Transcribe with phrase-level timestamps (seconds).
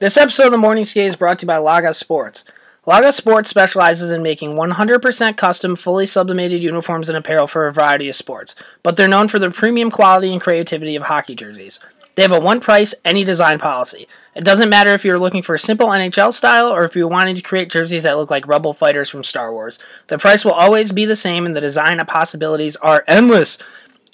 [0.00, 2.44] This episode of the Morning Skate is brought to you by Laga Sports.
[2.86, 8.08] Laga Sports specializes in making 100% custom, fully sublimated uniforms and apparel for a variety
[8.08, 11.80] of sports, but they're known for their premium quality and creativity of hockey jerseys.
[12.14, 14.06] They have a one price, any design policy.
[14.36, 17.34] It doesn't matter if you're looking for a simple NHL style or if you're wanting
[17.34, 19.80] to create jerseys that look like rebel fighters from Star Wars.
[20.06, 23.58] The price will always be the same and the design possibilities are endless.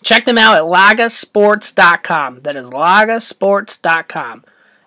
[0.03, 2.41] Check them out at lagasports.com.
[2.41, 4.45] That is lagasports.com.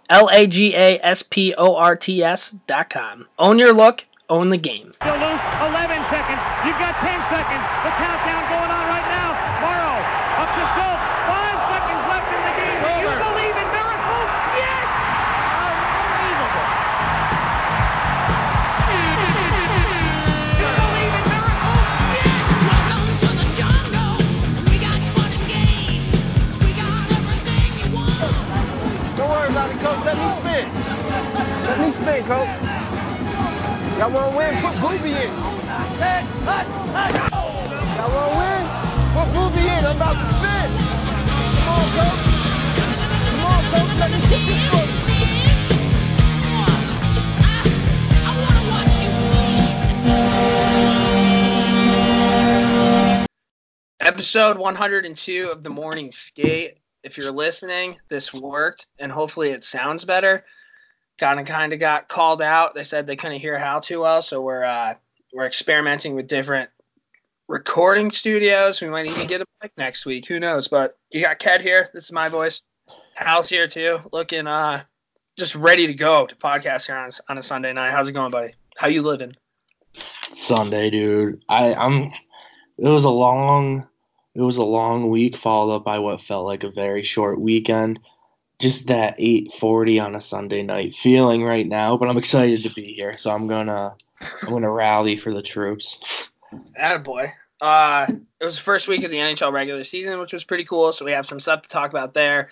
[0.10, 3.28] L A G A S P O R T S dot com.
[3.38, 4.94] Own your look, own the game.
[4.94, 6.42] Still loose, 11 seconds.
[6.64, 7.67] You've got 10 seconds.
[31.98, 32.48] Spin, coach.
[33.98, 34.54] Y'all want to win?
[34.62, 35.34] Put Booby in.
[37.98, 38.62] Y'all want to win?
[39.18, 39.82] Put Booby in.
[39.82, 40.68] I'm about to spin.
[41.58, 42.22] Come on, coach.
[43.26, 43.92] Come on, coach.
[43.98, 44.88] Let me this
[54.00, 56.78] Episode 102 of the Morning Skate.
[57.04, 60.46] If you're listening, this worked and hopefully it sounds better.
[61.18, 62.76] Kind of kind of got called out.
[62.76, 64.94] They said they couldn't hear how too well, so we're uh,
[65.34, 66.70] we're experimenting with different
[67.48, 68.82] recording studios.
[68.82, 70.28] We might even get a mic next week.
[70.28, 70.68] Who knows?
[70.68, 71.90] But you got Ket here.
[71.94, 72.62] This is my voice.
[73.16, 74.84] Hal's here too, looking uh
[75.38, 77.92] just ready to go to podcast here on, on a Sunday night.
[77.92, 78.54] How's it going, buddy?
[78.78, 79.36] How you living?
[80.32, 81.44] Sunday, dude.
[81.50, 82.12] I I'm
[82.78, 83.88] it was a long
[84.36, 88.00] it was a long week followed up by what felt like a very short weekend.
[88.60, 92.94] Just that 840 on a Sunday night feeling right now, but I'm excited to be
[92.94, 93.18] here.
[93.18, 93.96] So I'm gonna
[94.42, 96.00] I'm gonna rally for the troops.
[96.80, 97.32] Attaboy.
[97.62, 98.06] Uh,
[98.40, 100.94] it was the first week of the NHL regular season, which was pretty cool.
[100.94, 102.50] So we have some stuff to talk about there.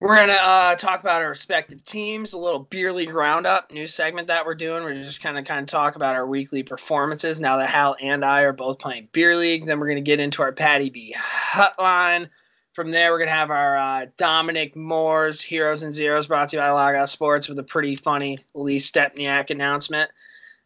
[0.00, 4.28] We're gonna uh, talk about our respective teams, a little beer league roundup, new segment
[4.28, 4.84] that we're doing.
[4.84, 8.22] We're just kind of kind of talk about our weekly performances now that Hal and
[8.24, 9.64] I are both playing beer league.
[9.64, 12.28] Then we're gonna get into our Patty B hotline.
[12.74, 16.60] From there, we're gonna have our uh, Dominic Moore's Heroes and Zeros brought to you
[16.60, 20.10] by Laga Sports with a pretty funny Lee Stempniak announcement.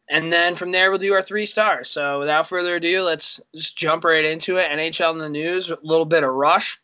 [0.09, 1.91] And then from there, we'll do our three stars.
[1.91, 4.71] So without further ado, let's just jump right into it.
[4.71, 6.81] NHL in the news, a little bit of rush.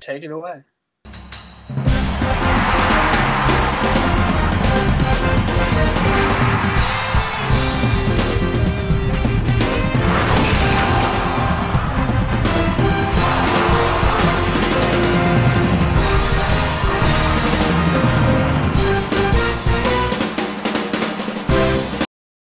[0.00, 0.62] Take it away.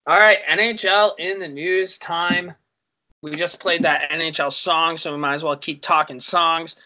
[0.08, 2.54] All right, NHL in the news time.
[3.22, 6.76] We just played that NHL song, so we might as well keep talking songs.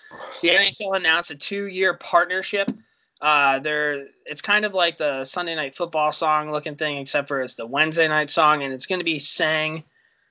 [0.40, 2.70] The NHL announced a two-year partnership.
[3.20, 7.42] Uh, there, it's kind of like the Sunday Night Football song looking thing, except for
[7.42, 9.84] it's the Wednesday night song, and it's going to be sang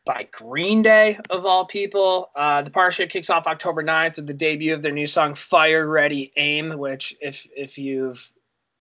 [0.03, 2.31] by Green Day of all people.
[2.35, 5.85] Uh, the partnership kicks off October 9th with the debut of their new song "Fire,
[5.85, 8.27] Ready, Aim," which, if if you've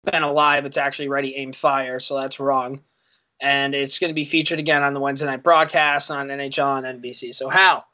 [0.10, 2.80] been alive, it's actually "Ready, Aim, Fire," so that's wrong
[3.42, 7.02] and it's going to be featured again on the Wednesday night broadcast on NHL and
[7.02, 7.36] NBC.
[7.36, 7.86] So how?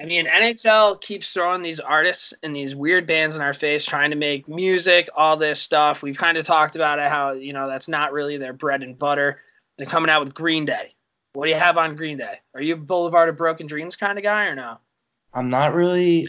[0.00, 4.10] I mean, NHL keeps throwing these artists and these weird bands in our face, trying
[4.10, 6.02] to make music, all this stuff.
[6.02, 8.98] We've kind of talked about it, how you know that's not really their bread and
[8.98, 9.40] butter.
[9.76, 10.94] They're coming out with Green Day.
[11.34, 12.40] What do you have on Green Day?
[12.54, 14.78] Are you a Boulevard of Broken Dreams kind of guy or no?
[15.34, 16.28] I'm not really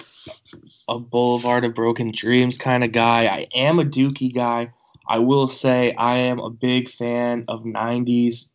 [0.88, 3.26] a Boulevard of Broken Dreams kind of guy.
[3.26, 4.72] I am a Dookie guy.
[5.08, 8.48] I will say I am a big fan of 90s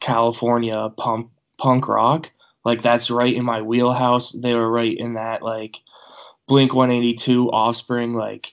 [0.00, 2.30] California punk punk rock.
[2.64, 4.32] Like that's right in my wheelhouse.
[4.32, 5.78] They were right in that like
[6.48, 8.52] Blink 182 Offspring like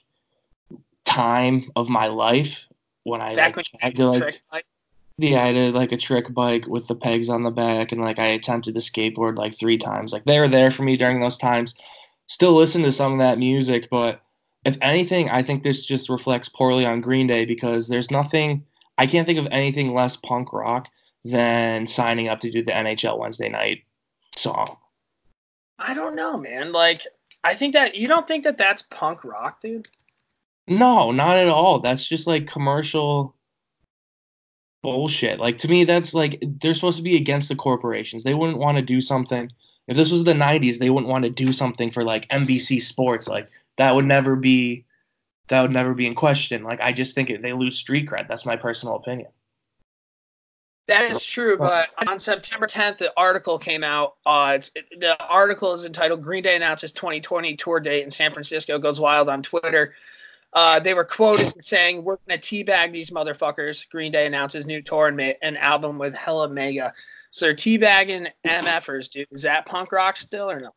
[1.05, 2.63] time of my life
[3.03, 4.65] when I Back like, when you to, like,
[5.17, 8.17] yeah, I did like a trick bike with the pegs on the back, and like
[8.17, 10.11] I attempted to skateboard like three times.
[10.11, 11.75] Like they were there for me during those times.
[12.27, 14.21] Still listen to some of that music, but
[14.65, 18.65] if anything, I think this just reflects poorly on Green Day because there's nothing.
[18.97, 20.87] I can't think of anything less punk rock
[21.25, 23.83] than signing up to do the NHL Wednesday night
[24.35, 24.77] song.
[25.79, 26.71] I don't know, man.
[26.71, 27.05] Like,
[27.43, 29.87] I think that you don't think that that's punk rock, dude.
[30.67, 31.79] No, not at all.
[31.79, 33.35] That's just like commercial
[34.81, 35.39] bullshit.
[35.39, 38.23] Like to me, that's like they're supposed to be against the corporations.
[38.23, 39.51] They wouldn't want to do something.
[39.87, 43.27] If this was the '90s, they wouldn't want to do something for like NBC Sports.
[43.27, 44.85] Like that would never be
[45.49, 46.63] that would never be in question.
[46.63, 48.27] Like I just think it, they lose street cred.
[48.27, 49.29] That's my personal opinion.
[50.87, 54.15] That is true, but on September 10th, the article came out.
[54.25, 58.77] Uh, it, the article is entitled "Green Day announces 2020 tour date in San Francisco
[58.77, 59.93] goes wild on Twitter."
[60.51, 65.07] Uh, they were quoted saying, "We're gonna teabag these motherfuckers." Green Day announces new tour
[65.07, 66.93] and ma- an album with Hella Mega.
[67.33, 69.25] So they're teabagging MFers, dude.
[69.31, 70.69] Is that punk rock still or no?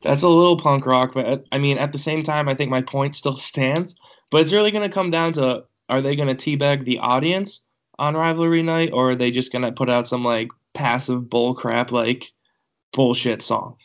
[0.00, 2.80] That's a little punk rock, but I mean, at the same time, I think my
[2.80, 3.94] point still stands.
[4.30, 7.60] But it's really going to come down to are they going to teabag the audience
[7.98, 11.54] on rivalry night, or are they just going to put out some like passive bull
[11.54, 12.32] crap, like
[12.94, 13.76] bullshit song?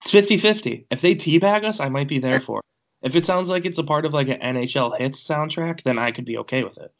[0.00, 0.86] It's 50 50.
[0.90, 2.64] If they teabag us, I might be there for it.
[3.02, 6.10] If it sounds like it's a part of like an NHL hits soundtrack, then I
[6.10, 6.92] could be okay with it.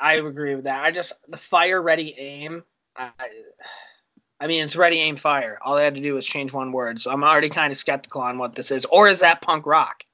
[0.00, 0.84] I agree with that.
[0.84, 2.62] I just the fire ready aim.
[2.96, 3.10] I,
[4.40, 5.58] I mean, it's ready aim fire.
[5.62, 7.00] All they had to do was change one word.
[7.00, 8.84] So I'm already kind of skeptical on what this is.
[8.86, 10.04] Or is that punk rock?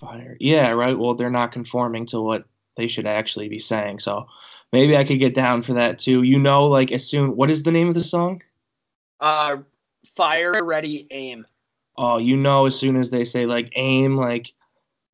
[0.00, 0.36] Fire.
[0.40, 0.98] Yeah, right.
[0.98, 2.44] Well, they're not conforming to what
[2.76, 4.00] they should actually be saying.
[4.00, 4.26] So
[4.72, 6.22] maybe I could get down for that too.
[6.22, 8.42] You know, like as soon what is the name of the song?
[9.20, 9.58] Uh,
[10.16, 11.46] fire ready aim.
[11.96, 14.52] Oh, you know, as soon as they say like aim, like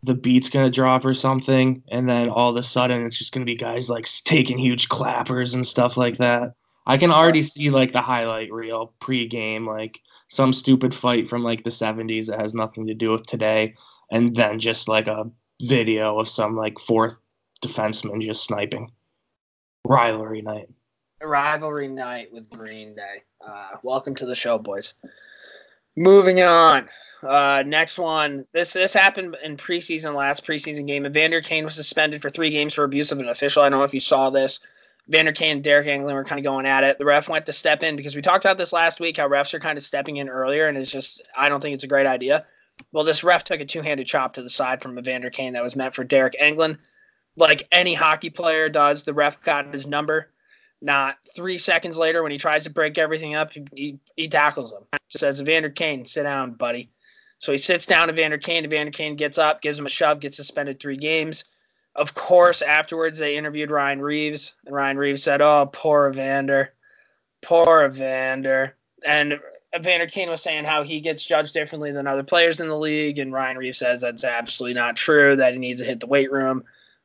[0.02, 3.44] the beat's gonna drop or something, and then all of a sudden it's just gonna
[3.44, 6.54] be guys like taking huge clappers and stuff like that.
[6.90, 11.62] I can already see like the highlight reel pre-game, like some stupid fight from like
[11.62, 13.74] the 70s that has nothing to do with today,
[14.10, 15.30] and then just like a
[15.62, 17.14] video of some like fourth
[17.64, 18.90] defenseman just sniping.
[19.84, 20.68] Rivalry night.
[21.22, 23.22] Rivalry night with Green Day.
[23.40, 24.94] Uh, welcome to the show, boys.
[25.94, 26.88] Moving on.
[27.22, 28.46] Uh, next one.
[28.50, 31.06] This this happened in preseason, last preseason game.
[31.06, 33.62] Evander Kane was suspended for three games for abuse of an official.
[33.62, 34.58] I don't know if you saw this.
[35.10, 36.98] Vander Kane and Deryk Engelland were kind of going at it.
[36.98, 39.52] The ref went to step in because we talked about this last week how refs
[39.52, 42.06] are kind of stepping in earlier, and it's just I don't think it's a great
[42.06, 42.46] idea.
[42.92, 45.76] Well, this ref took a two-handed chop to the side from Evander Kane that was
[45.76, 46.78] meant for Deryk Engelland,
[47.36, 49.02] like any hockey player does.
[49.02, 50.30] The ref got his number.
[50.80, 54.72] Not three seconds later, when he tries to break everything up, he, he, he tackles
[54.72, 54.84] him.
[55.10, 56.90] Just says, Evander Kane, sit down, buddy.
[57.38, 58.64] So he sits down, Evander Kane.
[58.64, 61.44] Evander Kane gets up, gives him a shove, gets suspended three games.
[61.94, 66.72] Of course, afterwards, they interviewed Ryan Reaves, and Ryan Reaves said, Oh, poor Evander.
[67.42, 68.76] Poor Evander.
[69.04, 69.40] And
[69.76, 73.18] Evander Kane was saying how he gets judged differently than other players in the league,
[73.18, 76.30] and Ryan Reaves says that's absolutely not true, that he needs to hit the weight
[76.30, 76.64] room,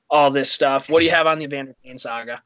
[0.10, 0.90] all this stuff.
[0.90, 2.42] What do you have on the Evander Kane saga?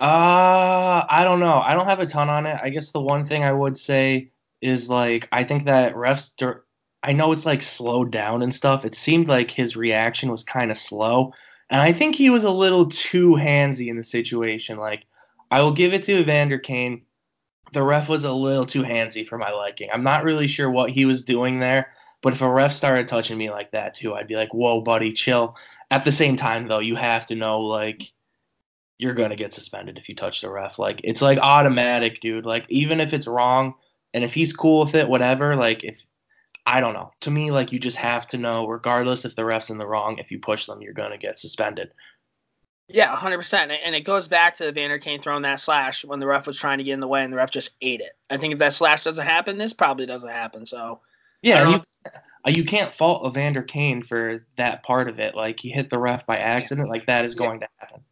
[0.00, 1.60] Uh, I don't know.
[1.60, 2.58] I don't have a ton on it.
[2.62, 4.30] I guess the one thing I would say
[4.60, 6.34] is like I think that refs.
[6.36, 6.64] dur-
[7.02, 8.84] I know it's like slowed down and stuff.
[8.84, 11.34] It seemed like his reaction was kind of slow,
[11.72, 14.76] and I think he was a little too handsy in the situation.
[14.76, 15.06] Like
[15.50, 17.02] I will give it to Evander Kane.
[17.72, 19.88] The ref was a little too handsy for my liking.
[19.90, 21.90] I'm not really sure what he was doing there,
[22.20, 25.12] but if a ref started touching me like that too, I'd be like, "Whoa, buddy,
[25.12, 25.56] chill."
[25.90, 28.12] At the same time, though, you have to know like
[28.98, 30.78] you're gonna get suspended if you touch the ref.
[30.78, 32.44] Like it's like automatic, dude.
[32.44, 33.74] Like even if it's wrong
[34.12, 35.56] and if he's cool with it, whatever.
[35.56, 36.04] Like if
[36.64, 37.10] I don't know.
[37.22, 40.18] To me, like you just have to know, regardless if the ref's in the wrong,
[40.18, 41.90] if you push them, you're gonna get suspended.
[42.88, 43.78] Yeah, 100%.
[43.84, 46.78] And it goes back to Evander Kane throwing that slash when the ref was trying
[46.78, 48.12] to get in the way and the ref just ate it.
[48.28, 50.66] I think if that slash doesn't happen, this probably doesn't happen.
[50.66, 51.00] So,
[51.42, 51.86] Yeah, I and don't-
[52.46, 55.34] you you can't fault Evander Kane for that part of it.
[55.34, 56.90] Like he hit the ref by accident.
[56.90, 57.38] Like that is Yeah.
[57.46, 58.04] going to happen.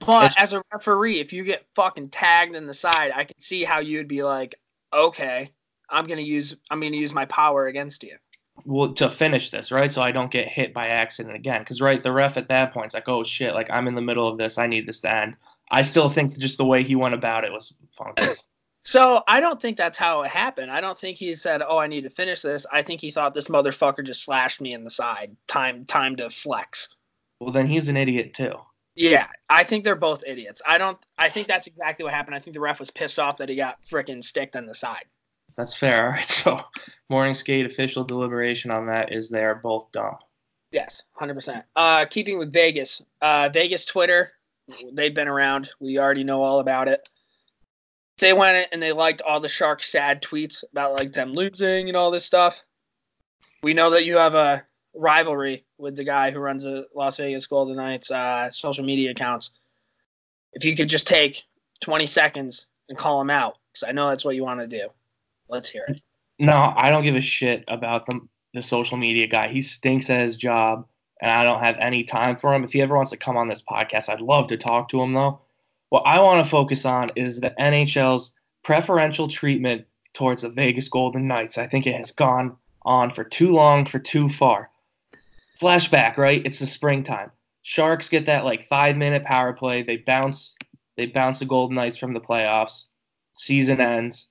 [0.00, 3.38] but It's- as a referee, if you get fucking tagged in the side, I can
[3.38, 4.56] see how you'd be like,
[4.92, 5.52] okay,
[5.92, 8.16] I'm gonna use I'm gonna use my power against you.
[8.64, 12.02] well to finish this right so i don't get hit by accident again because right
[12.02, 14.36] the ref at that point is like oh shit like i'm in the middle of
[14.38, 15.34] this i need this to end
[15.70, 18.22] i still think just the way he went about it was funky
[18.84, 20.68] So I don't think that's how it happened.
[20.68, 23.32] I don't think he said, "Oh, I need to finish this." I think he thought
[23.32, 25.36] this motherfucker just slashed me in the side.
[25.46, 26.88] Time, time to flex.
[27.38, 28.54] well then he's an idiot too
[28.96, 30.60] Yeah, I think they're both idiots.
[30.66, 30.98] I don't.
[31.16, 32.34] I think that's exactly what happened.
[32.34, 35.04] I think the ref was pissed off that he got frickin' sticked on the side.
[35.56, 36.60] That's fair all right so
[37.08, 40.16] morning skate official deliberation on that is they are both dumb
[40.72, 41.64] Yes, hundred percent.
[41.76, 44.32] Uh, keeping with Vegas, uh, Vegas Twitter,
[44.94, 45.70] they've been around.
[45.80, 47.06] We already know all about it.
[48.18, 51.96] They went and they liked all the Shark sad tweets about like them losing and
[51.96, 52.62] all this stuff.
[53.62, 57.46] We know that you have a rivalry with the guy who runs the Las Vegas
[57.46, 59.50] Golden Knights uh, social media accounts.
[60.54, 61.42] If you could just take
[61.82, 64.88] 20 seconds and call him out, because I know that's what you want to do.
[65.52, 66.00] Let's hear it.
[66.38, 68.20] no i don't give a shit about the,
[68.54, 70.86] the social media guy he stinks at his job
[71.20, 73.48] and i don't have any time for him if he ever wants to come on
[73.48, 75.40] this podcast i'd love to talk to him though
[75.90, 81.28] what i want to focus on is the nhl's preferential treatment towards the vegas golden
[81.28, 84.70] knights i think it has gone on for too long for too far
[85.62, 86.44] flashback, right?
[86.44, 87.30] It's the springtime.
[87.62, 89.82] Sharks get that like five minute power play.
[89.82, 90.56] They bounce,
[90.96, 92.86] they bounce the Golden Knights from the playoffs.
[93.34, 94.26] Season ends,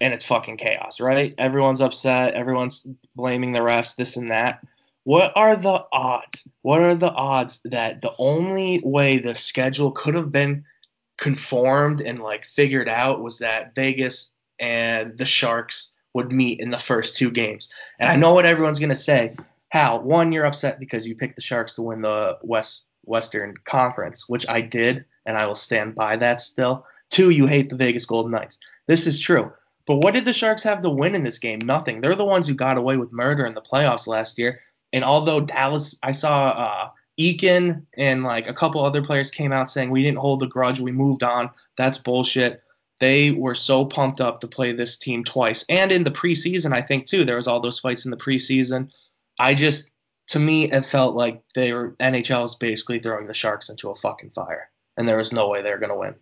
[0.00, 1.34] and it's fucking chaos, right?
[1.38, 2.34] Everyone's upset.
[2.34, 4.64] Everyone's blaming the refs, this and that.
[5.04, 6.46] What are the odds?
[6.62, 10.64] What are the odds that the only way the schedule could have been
[11.18, 16.78] conformed and like figured out was that Vegas and the Sharks would meet in the
[16.78, 17.70] first two games?
[17.98, 19.34] And I know what everyone's gonna say.
[19.70, 24.28] Hal, one, you're upset because you picked the Sharks to win the West Western Conference,
[24.28, 26.86] which I did, and I will stand by that still.
[27.10, 28.58] Two, you hate the Vegas Golden Knights.
[28.86, 29.52] This is true.
[29.90, 31.58] But what did the Sharks have to win in this game?
[31.58, 32.00] Nothing.
[32.00, 34.60] They're the ones who got away with murder in the playoffs last year.
[34.92, 39.68] And although Dallas, I saw uh, Eakin and like a couple other players came out
[39.68, 41.50] saying we didn't hold a grudge, we moved on.
[41.76, 42.62] That's bullshit.
[43.00, 46.82] They were so pumped up to play this team twice, and in the preseason, I
[46.82, 47.24] think too.
[47.24, 48.90] There was all those fights in the preseason.
[49.40, 49.90] I just,
[50.28, 53.96] to me, it felt like they were NHL was basically throwing the Sharks into a
[53.96, 56.14] fucking fire, and there was no way they were gonna win.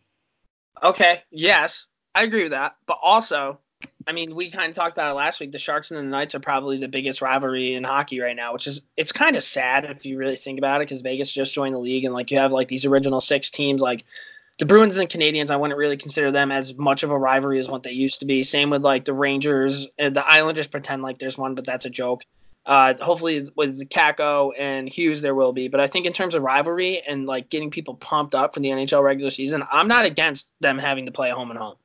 [0.83, 1.85] Okay, yes,
[2.19, 2.75] I agree with that.
[2.87, 3.61] But also,
[4.09, 5.53] I mean, we kind of talked about it last week.
[5.53, 8.67] The Sharks and the Knights are probably the biggest rivalry in hockey right now, which
[8.67, 11.77] is it's kind of sad if you really think about it, because Vegas just joined
[11.77, 14.05] the league and like you have like these original six teams, like
[14.59, 15.53] the Bruins and the Canadiens.
[15.53, 18.27] I wouldn't really consider them as much of a rivalry as what they used to
[18.27, 18.43] be.
[18.43, 20.67] Same with like the Rangers and the Islanders.
[20.67, 22.25] Pretend like there's one, but that's a joke.
[22.67, 26.43] Uh, hopefully with Kakko and Hughes there will be, but I think in terms of
[26.43, 30.51] rivalry and like getting people pumped up for the NHL regular season, I'm not against
[30.59, 31.77] them having to play home and home.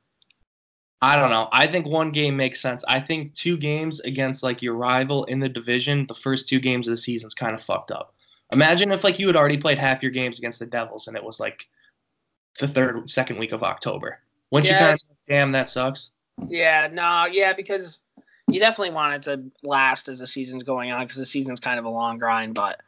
[1.04, 1.48] I don't know.
[1.52, 2.82] I think one game makes sense.
[2.88, 6.88] I think two games against like your rival in the division, the first two games
[6.88, 8.14] of the season's kind of fucked up.
[8.52, 11.22] Imagine if like you had already played half your games against the Devils and it
[11.22, 11.68] was like
[12.58, 14.18] the third, second week of October.
[14.50, 16.08] Wouldn't you kind of damn that sucks?
[16.48, 18.00] Yeah, no, yeah, because
[18.48, 21.78] you definitely want it to last as the season's going on because the season's kind
[21.78, 22.54] of a long grind.
[22.54, 22.80] But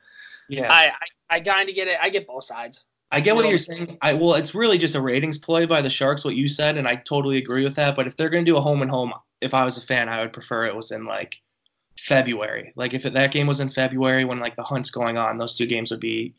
[0.48, 0.72] Yeah.
[0.72, 0.92] I,
[1.30, 1.98] I, I kind of get it.
[2.00, 2.82] I get both sides.
[3.12, 3.98] I get what you're saying.
[4.02, 6.88] I well, it's really just a ratings play by the Sharks, what you said, and
[6.88, 7.94] I totally agree with that.
[7.94, 10.20] But if they're gonna do a home and home, if I was a fan, I
[10.20, 11.36] would prefer it was in like
[12.00, 12.72] February.
[12.76, 15.56] Like if it, that game was in February when like the hunt's going on, those
[15.56, 16.34] two games would be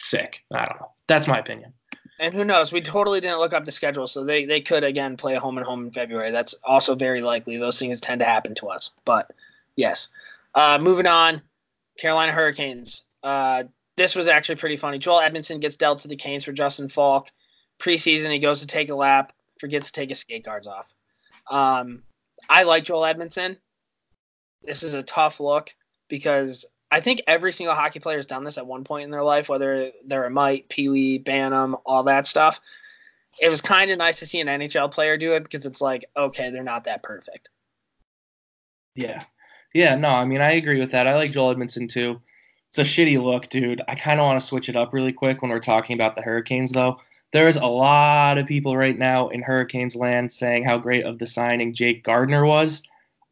[0.00, 0.42] sick.
[0.52, 0.92] I don't know.
[1.08, 1.72] That's my opinion.
[2.18, 2.72] And who knows?
[2.72, 5.58] We totally didn't look up the schedule, so they, they could again play a home
[5.58, 6.30] and home in February.
[6.30, 7.58] That's also very likely.
[7.58, 8.90] Those things tend to happen to us.
[9.04, 9.32] But
[9.76, 10.08] yes.
[10.54, 11.42] Uh, moving on,
[11.98, 13.02] Carolina Hurricanes.
[13.22, 13.64] Uh,
[13.96, 14.98] this was actually pretty funny.
[14.98, 17.30] Joel Edmundson gets dealt to the Canes for Justin Faulk.
[17.78, 20.92] Preseason, he goes to take a lap, forgets to take his skate guards off.
[21.50, 22.02] Um,
[22.48, 23.56] I like Joel Edmundson.
[24.62, 25.70] This is a tough look
[26.08, 29.24] because I think every single hockey player has done this at one point in their
[29.24, 32.60] life, whether they're a mite, Pee Wee, Bantam, all that stuff.
[33.40, 36.06] It was kind of nice to see an NHL player do it because it's like,
[36.16, 37.50] okay, they're not that perfect.
[38.94, 39.24] Yeah.
[39.74, 41.06] Yeah, no, I mean I agree with that.
[41.06, 42.22] I like Joel Edmundson too.
[42.76, 43.80] It's a shitty look, dude.
[43.88, 46.20] I kind of want to switch it up really quick when we're talking about the
[46.20, 47.00] Hurricanes though.
[47.32, 51.26] There's a lot of people right now in Hurricanes land saying how great of the
[51.26, 52.82] signing Jake Gardiner was.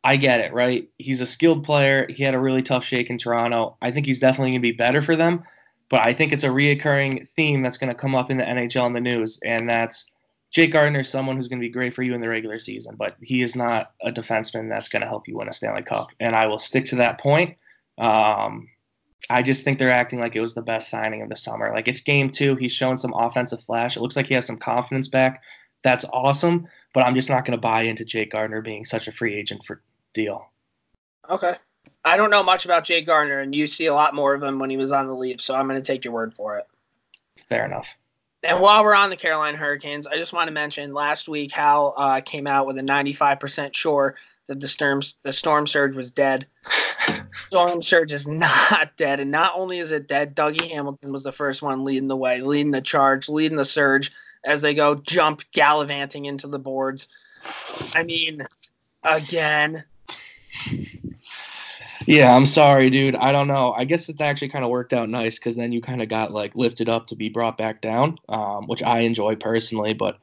[0.03, 0.89] I get it, right?
[0.97, 2.07] He's a skilled player.
[2.09, 3.77] He had a really tough shake in Toronto.
[3.83, 5.45] I think he's definitely going to be better for them,
[5.91, 8.87] but I think it's a reoccurring theme that's going to come up in the NHL
[8.87, 10.07] in the news, and that's
[10.53, 12.97] Jake Gardiner is someone who's going to be great for you in the regular season,
[12.97, 16.09] but he is not a defenseman that's going to help you win a Stanley Cup.
[16.19, 17.59] And I will stick to that point.
[17.99, 18.69] Um,
[19.31, 21.73] I just think they're acting like it was the best signing of the summer.
[21.73, 22.57] Like it's game two.
[22.57, 23.97] He's showing some offensive flash.
[23.97, 25.43] It looks like he has some confidence back.
[25.83, 26.67] That's awesome.
[26.93, 29.65] But I'm just not going to buy into Jake Gardiner being such a free agent
[29.65, 30.51] for deal.
[31.29, 31.55] Okay.
[32.05, 34.59] I don't know much about Jake Gardiner, and you see a lot more of him
[34.59, 36.67] when he was on the Leafs, so I'm going to take your word for it.
[37.49, 37.87] Fair enough.
[38.43, 41.95] And while we're on the Carolina Hurricanes, I just want to mention last week Hal
[41.97, 44.17] uh, came out with a 95% sure
[44.47, 46.47] that the storm the storm surge was dead.
[47.49, 51.33] storm surge is not dead, and not only is it dead, Dougie Hamilton was the
[51.33, 54.13] first one leading the way, leading the charge, leading the surge
[54.45, 57.09] as they go jump gallivanting into the boards.
[57.95, 58.47] I mean,
[59.03, 59.85] again,
[62.07, 63.17] Yeah, I'm sorry, dude.
[63.17, 63.73] I don't know.
[63.73, 66.33] I guess it actually kind of worked out nice because then you kind of got
[66.33, 69.95] like lifted up to be brought back down, um, which I enjoy personally.
[69.95, 70.19] But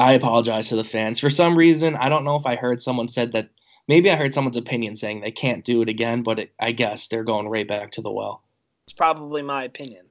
[0.00, 1.20] I apologize to the fans.
[1.20, 3.50] For some reason, I don't know if I heard someone said that.
[3.86, 7.08] Maybe I heard someone's opinion saying they can't do it again, but it, I guess
[7.08, 8.42] they're going right back to the well.
[8.86, 10.06] it's probably my opinion.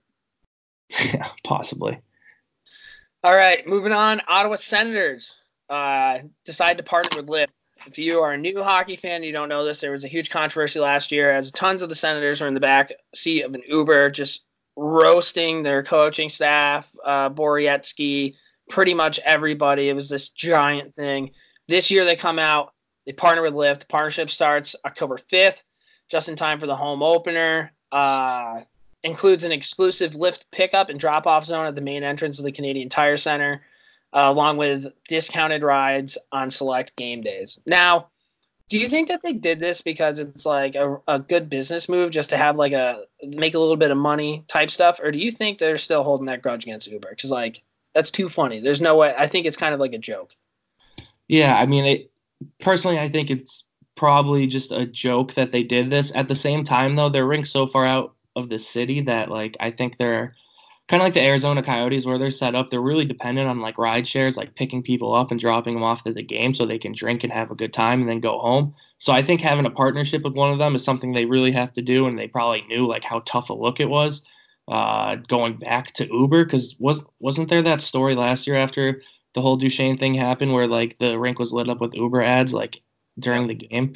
[0.89, 1.97] yeah, possibly.
[3.23, 4.21] All right, moving on.
[4.27, 5.33] Ottawa Senators
[5.69, 7.47] uh, decide to partner with Lyft.
[7.87, 9.81] If you are a new hockey fan, you don't know this.
[9.81, 12.59] There was a huge controversy last year as tons of the Senators were in the
[12.59, 14.43] back seat of an Uber, just
[14.75, 18.35] roasting their coaching staff, uh, Borietsky,
[18.69, 19.89] pretty much everybody.
[19.89, 21.31] It was this giant thing.
[21.67, 22.73] This year they come out,
[23.05, 23.87] they partner with Lyft.
[23.89, 25.63] Partnership starts October 5th,
[26.09, 27.73] just in time for the home opener.
[27.91, 28.61] uh,
[29.03, 32.51] includes an exclusive Lyft pickup and drop off zone at the main entrance of the
[32.51, 33.61] Canadian Tire Center,
[34.13, 37.59] uh, along with discounted rides on select game days.
[37.65, 38.09] Now,
[38.69, 42.11] do you think that they did this because it's like a, a good business move
[42.11, 45.17] just to have like a make a little bit of money type stuff, or do
[45.17, 47.09] you think they're still holding that grudge against Uber?
[47.09, 48.59] Because like that's too funny.
[48.59, 49.13] There's no way.
[49.17, 50.31] I think it's kind of like a joke.
[51.27, 52.11] Yeah, I mean, it,
[52.59, 53.63] personally, I think it's
[53.95, 56.11] probably just a joke that they did this.
[56.15, 59.57] At the same time, though, they're ranked so far out of the city that, like,
[59.59, 60.35] I think they're
[60.87, 62.69] kind of like the Arizona Coyotes, where they're set up.
[62.69, 66.03] They're really dependent on like ride shares, like picking people up and dropping them off
[66.03, 68.39] to the game so they can drink and have a good time and then go
[68.39, 68.73] home.
[68.97, 71.73] So I think having a partnership with one of them is something they really have
[71.73, 74.23] to do, and they probably knew like how tough a look it was
[74.69, 79.01] uh, going back to Uber because was wasn't there that story last year after
[79.33, 82.53] the whole Duchene thing happened where like the rink was lit up with Uber ads
[82.53, 82.81] like
[83.17, 83.95] during the game.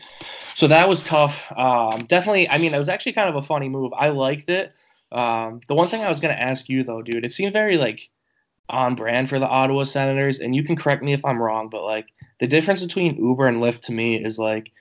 [0.56, 1.51] So that was tough.
[1.56, 3.94] Um, definitely, I mean, it was actually kind of a funny move.
[3.96, 4.74] I liked it.
[5.12, 8.10] Um, the one thing I was gonna ask you though, dude, it seemed very like
[8.68, 11.84] on brand for the Ottawa Senators, and you can correct me if I'm wrong, but
[11.84, 12.08] like
[12.39, 14.72] the difference between Uber and Lyft to me is like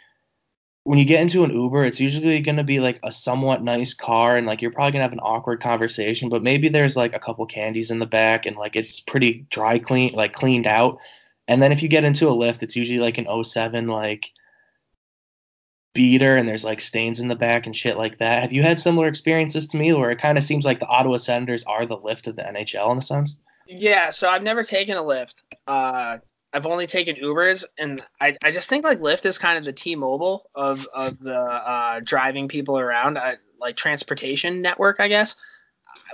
[0.85, 3.95] when you get into an Uber, it's usually going to be like a somewhat nice
[3.95, 7.15] car and like you're probably going to have an awkward conversation, but maybe there's like
[7.15, 10.99] a couple candies in the back and like it's pretty dry clean, like cleaned out.
[11.47, 14.31] And then if you get into a Lyft, it's usually like an 07 like
[15.95, 18.43] beater and there's like stains in the back and shit like that.
[18.43, 21.19] Have you had similar experiences to me where it kind of seems like the Ottawa
[21.19, 23.37] Senators are the Lyft of the NHL in a sense?
[23.69, 25.35] Yeah, so I've never taken a Lyft.
[25.67, 26.19] Uh,
[26.53, 29.73] I've only taken Ubers, and I, I just think like Lyft is kind of the
[29.73, 35.35] T-Mobile of of the uh, driving people around, uh, like transportation network, I guess.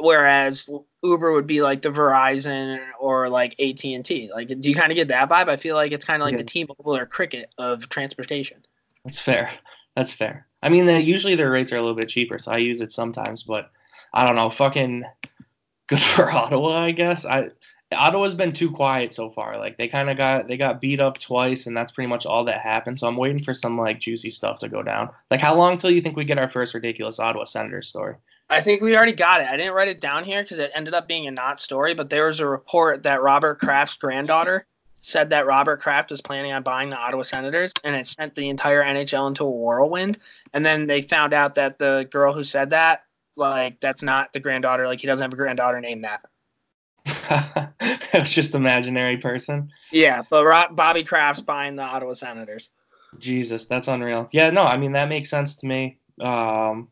[0.00, 0.68] Whereas
[1.02, 4.30] Uber would be like the Verizon or like AT and T.
[4.32, 5.48] Like, do you kind of get that vibe?
[5.48, 6.38] I feel like it's kind of like Yeah.
[6.38, 8.64] the T-Mobile or Cricket of transportation.
[9.04, 9.50] That's fair.
[9.96, 10.46] That's fair.
[10.62, 12.92] I mean, they, usually their rates are a little bit cheaper, so I use it
[12.92, 13.42] sometimes.
[13.42, 13.70] But
[14.14, 14.50] I don't know.
[14.50, 15.02] Fucking
[15.88, 17.24] good for Ottawa, I guess.
[17.24, 17.48] I
[17.92, 19.56] Ottawa's been too quiet so far.
[19.56, 22.44] Like they kind of got they got beat up twice, and that's pretty much all
[22.44, 23.00] that happened.
[23.00, 25.10] So I'm waiting for some like juicy stuff to go down.
[25.30, 28.16] Like how long till you think we get our first ridiculous Ottawa Senators story?
[28.50, 29.48] I think we already got it.
[29.48, 32.08] I didn't write it down here because it ended up being a not story, but
[32.08, 34.66] there was a report that Robert Kraft's granddaughter
[35.02, 38.48] said that Robert Kraft was planning on buying the Ottawa Senators, and it sent the
[38.48, 40.18] entire NHL into a whirlwind.
[40.52, 43.04] And then they found out that the girl who said that,
[43.36, 44.86] like, that's not the granddaughter.
[44.86, 46.24] Like, he doesn't have a granddaughter named that.
[48.14, 49.70] was just imaginary person.
[49.92, 52.70] Yeah, but Ro- Bobby Kraft's buying the Ottawa Senators.
[53.18, 54.28] Jesus, that's unreal.
[54.32, 55.98] Yeah, no, I mean that makes sense to me.
[56.20, 56.88] Um,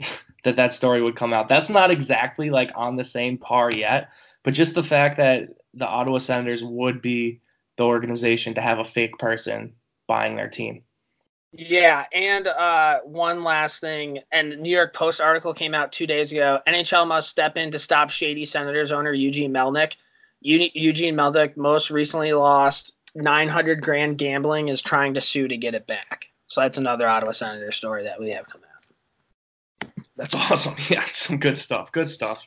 [0.44, 1.48] that that story would come out.
[1.48, 4.10] That's not exactly like on the same par yet,
[4.42, 7.40] but just the fact that the Ottawa Senators would be
[7.76, 9.74] the organization to have a fake person
[10.06, 10.82] buying their team.
[11.52, 16.06] Yeah, and uh, one last thing, and the New York Post article came out two
[16.06, 16.58] days ago.
[16.66, 19.94] NHL must step in to stop shady Senators owner Eugene Melnyk.
[20.46, 25.74] Eu- Eugene Melnyk most recently lost 900 grand gambling, is trying to sue to get
[25.74, 26.26] it back.
[26.46, 29.90] So that's another Ottawa Senator story that we have coming out.
[30.16, 30.76] That's awesome.
[30.88, 31.90] Yeah, some good stuff.
[31.90, 32.40] Good stuff.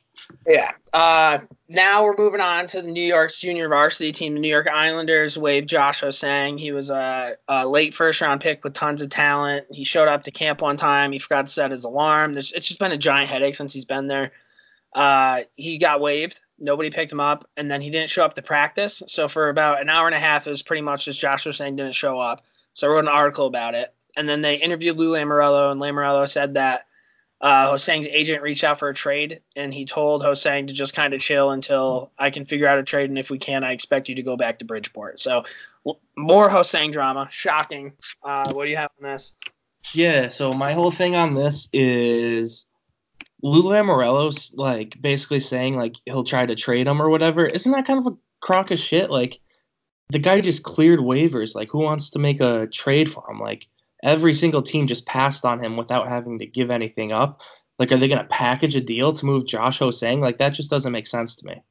[0.48, 0.72] Yeah.
[0.94, 4.34] Uh, now we're moving on to the New York's junior varsity team.
[4.34, 6.58] The New York Islanders waived Josh Ho-Sang.
[6.58, 9.66] He was a, a late first round pick with tons of talent.
[9.72, 11.12] He showed up to camp one time.
[11.12, 12.32] He forgot to set his alarm.
[12.34, 14.32] There's, it's just been a giant headache since he's been there.
[14.94, 16.42] Uh, he got waived.
[16.58, 19.02] Nobody picked him up, and then he didn't show up to practice.
[19.08, 21.76] So for about an hour and a half, it was pretty much just Josh Ho-Sang
[21.76, 22.44] didn't show up.
[22.74, 23.94] So I wrote an article about it.
[24.18, 26.88] And then they interviewed Lou Lamoriello, and Lamoriello said that
[27.40, 31.14] uh, Ho-Sang's agent reached out for a trade, and he told Ho-Sang to just kind
[31.14, 34.10] of chill until I can figure out a trade, and if we can, I expect
[34.10, 35.22] you to go back to Bridgeport.
[35.22, 35.46] So
[36.18, 37.30] more Ho-Sang drama.
[37.32, 37.94] Shocking.
[38.22, 39.34] Uh, what do you have on this?
[39.94, 42.66] Yeah, so my whole thing on this is
[43.42, 47.46] Lou Lamoriello's like basically saying like he'll try to trade him or whatever.
[47.46, 49.10] Isn't that kind of a crock of shit?
[49.10, 49.40] Like
[50.10, 51.56] the guy just cleared waivers.
[51.56, 53.40] Like who wants to make a trade for him?
[53.40, 53.68] Like
[54.04, 57.42] every single team just passed on him without having to give anything up.
[57.78, 60.20] Like are they gonna package a deal to move Josh Ho-Sang?
[60.20, 61.62] Like that just doesn't make sense to me.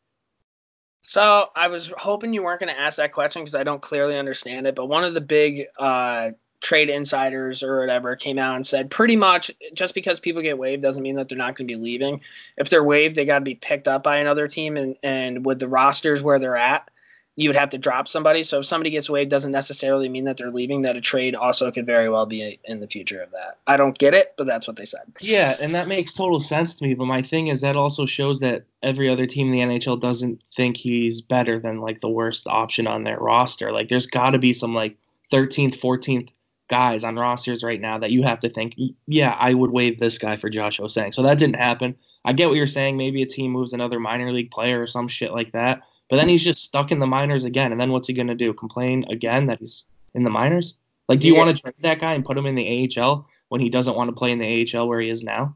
[1.08, 4.18] So I was hoping you weren't going to ask that question because I don't clearly
[4.18, 4.74] understand it.
[4.74, 9.16] But one of the big uh, trade insiders or whatever came out and said pretty
[9.16, 12.20] much just because people get waived doesn't mean that they're not going to be leaving.
[12.56, 15.60] If they're waived, they got to be picked up by another team, and and with
[15.60, 16.90] the rosters where they're at,
[17.36, 18.42] you would have to drop somebody.
[18.42, 20.82] So if somebody gets waived, doesn't necessarily mean that they're leaving.
[20.82, 23.58] That a trade also could very well be in the future of that.
[23.68, 25.12] I don't get it, but that's what they said.
[25.20, 26.94] Yeah, and that makes total sense to me.
[26.94, 30.42] But my thing is that also shows that every other team in the NHL doesn't
[30.56, 33.70] think he's better than like the worst option on their roster.
[33.70, 34.96] Like there's got to be some like
[35.32, 36.30] 13th, 14th
[36.68, 38.74] guys on rosters right now that you have to think,
[39.06, 41.12] yeah, I would waive this guy for Josh Ho-Sang.
[41.12, 41.96] So that didn't happen.
[42.24, 42.96] I get what you're saying.
[42.96, 45.82] Maybe a team moves another minor league player or some shit like that.
[46.10, 47.72] But then he's just stuck in the minors again.
[47.72, 48.52] And then what's he going to do?
[48.52, 50.74] Complain again that he's in the minors?
[51.08, 51.44] Like, do you Yeah.
[51.44, 52.66] want to trade that guy and put him in the
[52.98, 55.54] AHL when he doesn't want to play in the AHL where he is now?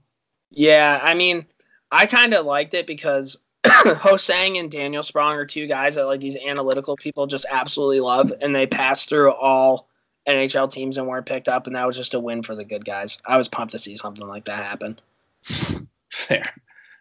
[0.50, 1.46] Yeah, I mean,
[1.90, 6.20] I kind of liked it because Ho-Sang and Daniel Sprong are two guys that like
[6.20, 9.88] these analytical people just absolutely love, and they pass through all
[10.26, 12.84] NHL teams and weren't picked up, and that was just a win for the good
[12.84, 13.18] guys.
[13.26, 14.98] I was pumped to see something like that happen.
[16.10, 16.54] Fair.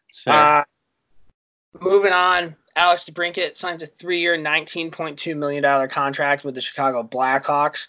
[0.09, 0.33] It's fair.
[0.33, 0.63] Uh,
[1.79, 7.87] moving on, Alex DeBrincat signs a three-year, $19.2 million contract with the Chicago Blackhawks.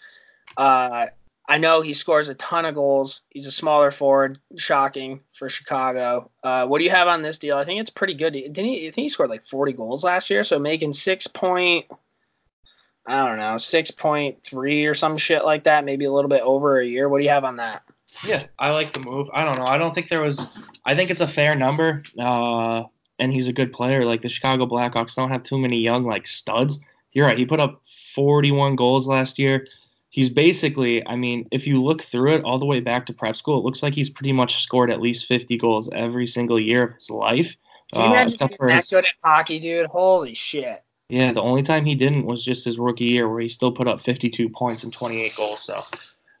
[0.57, 1.07] Uh,
[1.47, 3.21] I know he scores a ton of goals.
[3.29, 6.31] He's a smaller forward, shocking for Chicago.
[6.41, 7.57] Uh, what do you have on this deal?
[7.57, 8.31] I think it's pretty good.
[8.33, 8.87] Didn't he?
[8.87, 11.85] I think he scored like 40 goals last year, so making six point,
[13.05, 16.85] I don't know, 6.3 or some shit like that, maybe a little bit over a
[16.85, 17.09] year.
[17.09, 17.83] What do you have on that?
[18.23, 19.27] Yeah, I like the move.
[19.33, 19.65] I don't know.
[19.65, 20.45] I don't think there was.
[20.85, 22.03] I think it's a fair number.
[22.17, 22.83] Uh,
[23.19, 24.05] and he's a good player.
[24.05, 26.79] Like the Chicago Blackhawks don't have too many young like studs.
[27.11, 27.37] You're right.
[27.37, 27.81] He put up
[28.15, 29.67] 41 goals last year.
[30.09, 31.05] He's basically.
[31.07, 33.65] I mean, if you look through it all the way back to prep school, it
[33.65, 37.09] looks like he's pretty much scored at least 50 goals every single year of his
[37.09, 37.57] life.
[37.93, 39.87] Can you Uh, imagine being that his, good at hockey, dude?
[39.87, 40.83] Holy shit.
[41.13, 43.87] Yeah, the only time he didn't was just his rookie year, where he still put
[43.87, 45.61] up 52 points and 28 goals.
[45.61, 45.85] So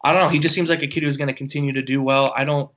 [0.03, 0.29] I don't know.
[0.29, 2.33] He just seems like a kid who's going to continue to do well.
[2.35, 2.71] I don't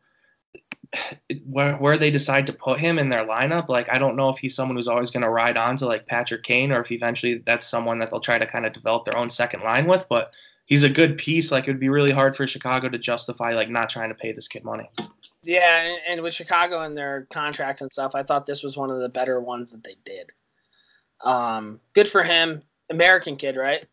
[1.46, 3.70] where where they decide to put him in their lineup.
[3.70, 6.04] Like I don't know if he's someone who's always going to ride on to like
[6.04, 9.16] Patrick Kane, or if eventually that's someone that they'll try to kind of develop their
[9.16, 10.04] own second line with.
[10.11, 10.32] But
[10.66, 11.50] he's a good piece.
[11.50, 14.32] Like it would be really hard for Chicago to justify like not trying to pay
[14.32, 14.90] this kid money.
[15.42, 18.90] Yeah, and, and with Chicago and their contract and stuff, I thought this was one
[18.90, 20.30] of the better ones that they did.
[21.24, 22.62] Um, good for him.
[22.90, 23.85] American kid, right?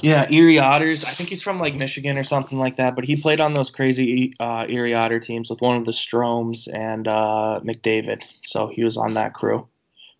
[0.00, 1.04] Yeah, Erie Otters.
[1.04, 2.94] I think he's from like Michigan or something like that.
[2.94, 6.68] But he played on those crazy uh, Erie Otter teams with one of the Stromes
[6.72, 8.22] and uh, McDavid.
[8.46, 9.66] So he was on that crew.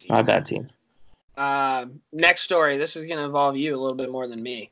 [0.09, 0.69] Not a bad team.
[1.37, 2.79] Uh, next story.
[2.79, 4.71] This is going to involve you a little bit more than me.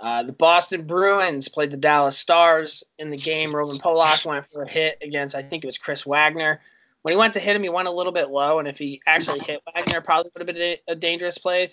[0.00, 3.54] Uh, the Boston Bruins played the Dallas Stars in the game.
[3.54, 6.60] Roman Polak went for a hit against, I think it was Chris Wagner.
[7.02, 9.00] When he went to hit him, he went a little bit low, and if he
[9.06, 11.70] actually hit Wagner, probably would have been a, dangerous play.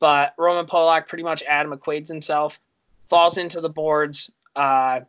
[0.00, 2.58] But Roman Polak pretty much Adam McQuaid's himself,
[3.08, 4.30] falls into the boards.
[4.54, 5.00] Uh,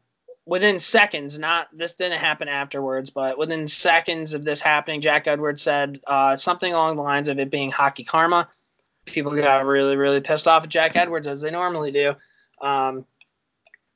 [0.46, 5.62] within seconds, not this didn't happen afterwards, but within seconds of this happening, Jack Edwards
[5.62, 8.50] said uh, something along the lines of it being hockey karma.
[9.06, 12.16] People got really, really pissed off at Jack Edwards as they normally do.
[12.62, 13.06] Um,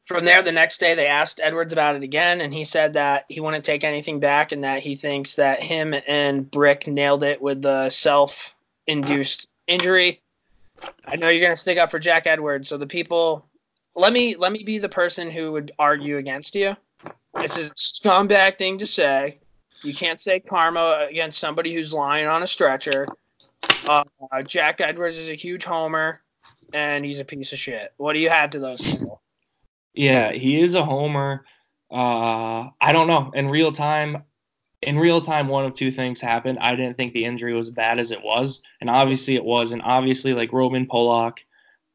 [0.06, 3.26] from there, the next day, they asked Edwards about it again, and he said that
[3.30, 7.42] he wouldn't take anything back and that he thinks that him and Brick nailed it
[7.42, 8.54] with the self
[8.88, 10.22] induced injury.
[11.06, 13.46] I know you're going to stick up for Jack Edwards, so the people
[13.96, 16.76] let me let me be the person who would argue against you.
[17.36, 19.40] This is a scumbag thing to say.
[19.84, 23.08] You can't say karma against somebody who's lying on a stretcher.
[23.88, 24.04] Uh,
[24.46, 26.22] Jack Edwards is a huge homer,
[26.74, 27.94] and he's a piece of shit.
[27.98, 29.21] What do you have to those people?
[29.94, 31.46] Yeah, he is a homer.
[31.92, 33.32] Uh, I don't know.
[33.34, 34.24] In real time,
[34.82, 36.60] in real time, one of two things happened.
[36.60, 39.72] I didn't think the injury was bad as it was, and obviously it was.
[39.72, 41.40] And obviously, like Roman Polak,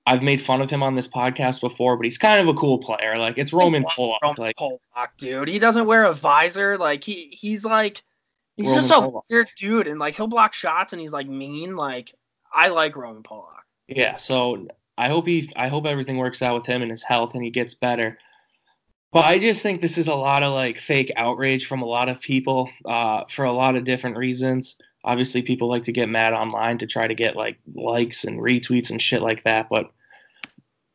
[0.07, 2.79] I've made fun of him on this podcast before, but he's kind of a cool
[2.79, 3.17] player.
[3.17, 4.19] Like it's Roman Polak.
[4.23, 5.49] Roman Like Polak, dude.
[5.49, 6.77] He doesn't wear a visor.
[6.79, 8.03] Like he he's like
[8.57, 9.23] he's Roman just a Polak.
[9.31, 11.75] weird dude, and like he'll block shots, and he's like mean.
[11.75, 12.15] Like
[12.53, 13.65] I like Roman Polak.
[13.89, 17.35] Yeah, so I hope he I hope everything works out with him and his health
[17.35, 18.19] and he gets better.
[19.13, 22.09] But I just think this is a lot of like fake outrage from a lot
[22.09, 24.77] of people uh, for a lot of different reasons.
[25.05, 28.91] Obviously, people like to get mad online to try to get like likes and retweets
[28.91, 29.69] and shit like that.
[29.71, 29.91] But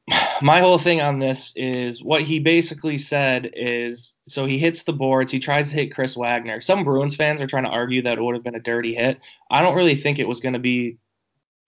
[0.42, 4.94] my whole thing on this is what he basically said is so he hits the
[4.94, 6.62] boards, he tries to hit Chris Wagner.
[6.62, 9.20] Some Bruins fans are trying to argue that it would have been a dirty hit.
[9.50, 10.98] I don't really think it was going to be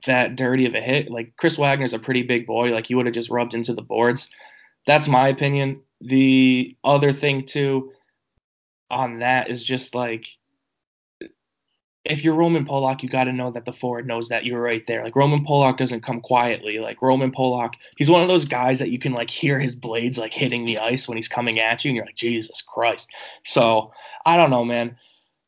[0.05, 1.09] that dirty of a hit.
[1.09, 2.69] Like Chris Wagner's a pretty big boy.
[2.69, 4.29] Like he would have just rubbed into the boards.
[4.85, 5.81] That's my opinion.
[6.01, 7.93] The other thing too
[8.91, 10.27] on that is just like
[12.05, 14.85] if you're Roman Polak, you got to know that the forward knows that you're right
[14.87, 15.05] there.
[15.05, 16.79] Like Roman Polak doesn't come quietly.
[16.79, 20.17] Like Roman Polak, he's one of those guys that you can like hear his blades
[20.17, 23.07] like hitting the ice when he's coming at you, and you're like, Jesus Christ.
[23.45, 23.93] So
[24.25, 24.97] I don't know, man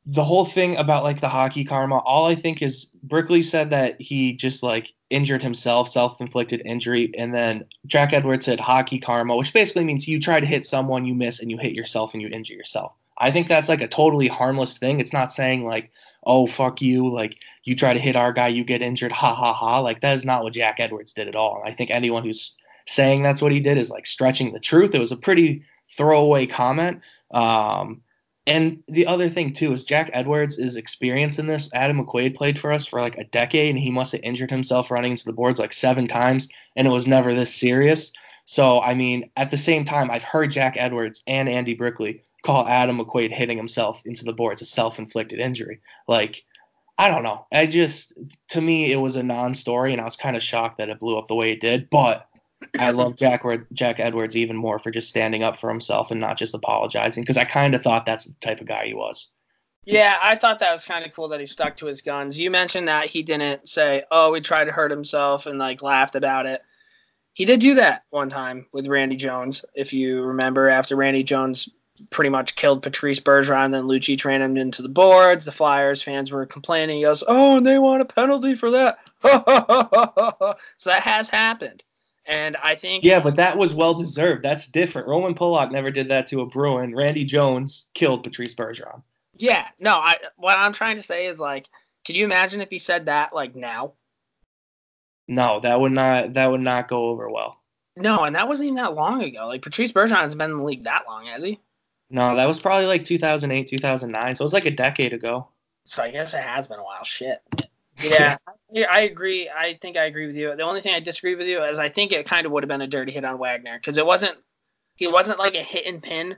[0.06, 4.00] the whole thing about like the hockey karma, all I think is Brickley said that
[4.00, 9.54] he just like injured himself, self-inflicted injury, and then Jack Edwards said hockey karma, which
[9.54, 12.30] basically means you try to hit someone, you miss, and you hit yourself and you
[12.30, 12.94] injure yourself.
[13.18, 15.00] I think that's like a totally harmless thing.
[15.00, 15.92] It's not saying like,
[16.24, 19.54] oh fuck you, like you try to hit our guy, you get injured, ha ha
[19.54, 19.80] ha.
[19.80, 21.64] Like that is not what Jack Edwards did at all.
[21.66, 24.94] I think anyone who's saying that's what he did is like stretching the truth.
[24.94, 25.64] It was a pretty
[25.98, 27.02] throwaway comment.
[27.32, 28.02] Um,
[28.48, 31.70] and the other thing too is Jack Edwards is experienced in this.
[31.74, 34.92] Adam McQuaid played for us for like a decade, and he must have injured himself
[34.92, 38.12] running into the boards like seven times, and it was never this serious.
[38.46, 42.68] So I mean, at the same time, I've heard Jack Edwards and Andy Brickley call
[42.68, 45.80] Adam McQuaid hitting himself into the boards a self-inflicted injury.
[46.08, 46.44] Like,
[46.98, 47.48] I don't know.
[47.52, 48.14] I just
[48.50, 51.18] to me it was a non-story, and I was kind of shocked that it blew
[51.18, 51.90] up the way it did.
[51.90, 52.28] But
[52.80, 56.38] I love Jack Jack Edwards even more for just standing up for himself and not
[56.38, 59.30] just apologizing because I kind of thought that's the type of guy he was.
[59.86, 62.40] Yeah, I thought that was kind of cool that he stuck to his guns.
[62.40, 66.16] You mentioned that he didn't say, "Oh, we tried to hurt himself" and like laughed
[66.16, 66.62] about it.
[67.34, 70.70] He did do that one time with Randy Jones, if you remember.
[70.70, 71.70] After Randy Jones
[72.10, 75.46] pretty much killed Patrice Bergeron, then Lucic ran him into the boards.
[75.46, 76.98] The Flyers fans were complaining.
[76.98, 78.98] He goes, "Oh, and they want a penalty for that."
[80.78, 81.84] so that has happened.
[82.28, 84.44] And I think Yeah, but that was well deserved.
[84.44, 85.08] That's different.
[85.08, 86.96] Roman Polak never did that to a Bruin.
[86.96, 89.04] Randy Jones killed Patrice Bergeron.
[89.38, 91.68] Yeah, no, I what I'm trying to say is like,
[92.04, 93.94] can you imagine if he said that like now?
[95.28, 97.62] No, that would not that would not go over well.
[97.98, 99.48] No, and that wasn't even that long ago.
[99.48, 101.60] Like Patrice Bergeron has been in the league that long, has he?
[102.10, 104.36] No, that was probably like 2008, 2009.
[104.36, 105.48] So it was like a decade ago.
[105.86, 107.04] So I guess it has been a while.
[107.04, 107.40] Shit.
[108.02, 108.38] Yeah,
[108.90, 109.50] I agree.
[109.50, 110.56] I think I agree with you.
[110.56, 112.70] The only thing I disagree with you is I think it kind of would have
[112.70, 114.38] been a dirty hit on Wagner because it wasn't.
[114.96, 116.38] He wasn't like a hit and pin,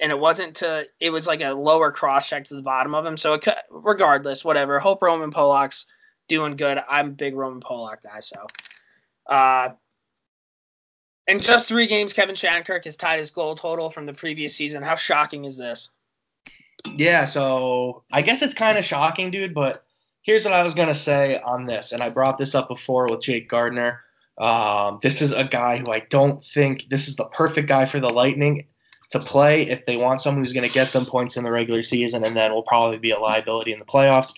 [0.00, 0.86] and it wasn't to.
[1.00, 3.16] It was like a lower cross check to the bottom of him.
[3.16, 4.78] So it could, regardless, whatever.
[4.78, 5.86] Hope Roman Polak's
[6.28, 6.78] doing good.
[6.88, 8.46] I'm a big Roman Polak guy, so.
[9.28, 9.70] Uh,
[11.26, 14.82] in just three games, Kevin Shattenkirk has tied his goal total from the previous season.
[14.82, 15.90] How shocking is this?
[16.86, 19.84] Yeah, so I guess it's kind of shocking, dude, but
[20.28, 21.90] here's what I was going to say on this.
[21.90, 24.02] And I brought this up before with Jake Gardiner.
[24.36, 27.98] Um, this is a guy who I don't think this is the perfect guy for
[27.98, 28.66] the Lightning
[29.12, 31.82] to play if they want someone who's going to get them points in the regular
[31.82, 34.34] season and then will probably be a liability in the playoffs.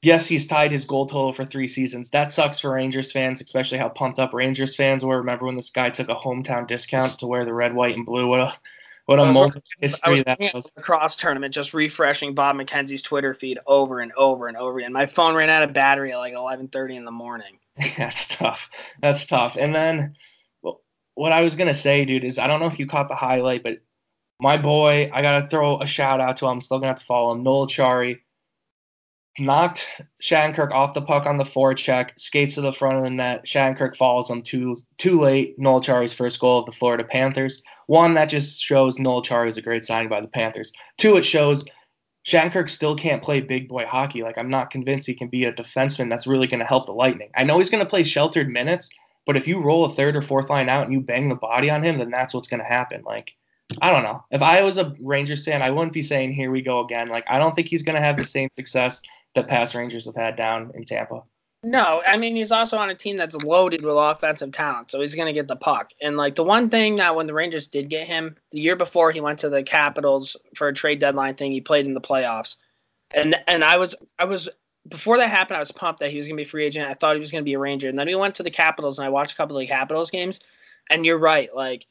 [0.00, 2.10] Yes, he's tied his goal total for three seasons.
[2.10, 5.18] That sucks for Rangers fans, especially how pumped up Rangers fans were.
[5.18, 8.28] Remember when this guy took a hometown discount to wear the red, white, and blue?
[8.28, 8.54] What a
[9.06, 10.72] what a moment in history that was.
[10.74, 14.92] the cross tournament, just refreshing Bob McKenzie's Twitter feed over and over and over again.
[14.92, 17.58] My phone ran out of battery at like 11:30 in the morning.
[17.98, 18.70] That's tough.
[19.00, 19.56] That's tough.
[19.56, 20.14] And then
[20.62, 20.82] well,
[21.14, 23.62] what I was gonna say, dude, is I don't know if you caught the highlight,
[23.62, 23.80] but
[24.40, 26.52] my boy, I gotta throw a shout out to him.
[26.52, 27.42] I'm Still gonna have to follow him.
[27.42, 28.20] Noel Acciari
[29.38, 29.88] knocked
[30.22, 33.44] Shankirk off the puck on the forecheck, skates to the front of the net.
[33.44, 35.58] Shankirk follows him too too late.
[35.58, 37.62] Acciari's first goal of the Florida Panthers.
[37.86, 40.72] One that just shows Noel Acciari is a great signing by the Panthers.
[40.98, 41.64] Two, it shows
[42.26, 44.22] Shankirk still can't play big boy hockey.
[44.22, 46.92] Like I'm not convinced he can be a defenseman that's really going to help the
[46.92, 47.30] Lightning.
[47.36, 48.88] I know he's going to play sheltered minutes,
[49.26, 51.70] but if you roll a third or fourth line out and you bang the body
[51.70, 53.02] on him, then that's what's going to happen.
[53.04, 53.34] Like
[53.80, 54.24] I don't know.
[54.30, 57.08] If I was a Rangers fan, I wouldn't be saying here we go again.
[57.08, 59.02] Like I don't think he's going to have the same success
[59.34, 61.22] that past Rangers have had down in Tampa.
[61.64, 65.14] No, I mean he's also on a team that's loaded with offensive talent, so he's
[65.14, 65.92] gonna get the puck.
[66.02, 69.12] And like the one thing that when the Rangers did get him the year before,
[69.12, 71.52] he went to the Capitals for a trade deadline thing.
[71.52, 72.56] He played in the playoffs,
[73.12, 74.46] and and I was I was
[74.88, 76.90] before that happened, I was pumped that he was gonna be a free agent.
[76.90, 78.98] I thought he was gonna be a Ranger, and then he went to the Capitals,
[78.98, 80.40] and I watched a couple of the Capitals games,
[80.90, 81.86] and you're right, like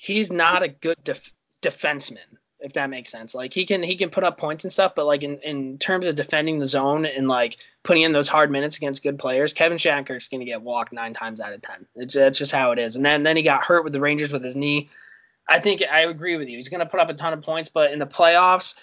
[0.00, 3.34] he's not a good def- defenseman if that makes sense.
[3.34, 6.06] Like he can he can put up points and stuff, but like in, in terms
[6.06, 9.78] of defending the zone and like putting in those hard minutes against good players, Kevin
[9.78, 11.86] Shattenkirk's gonna get walked nine times out of ten.
[11.96, 12.96] It's that's just how it is.
[12.96, 14.90] And then then he got hurt with the Rangers with his knee.
[15.48, 16.56] I think I agree with you.
[16.56, 18.74] He's gonna put up a ton of points, but in the playoffs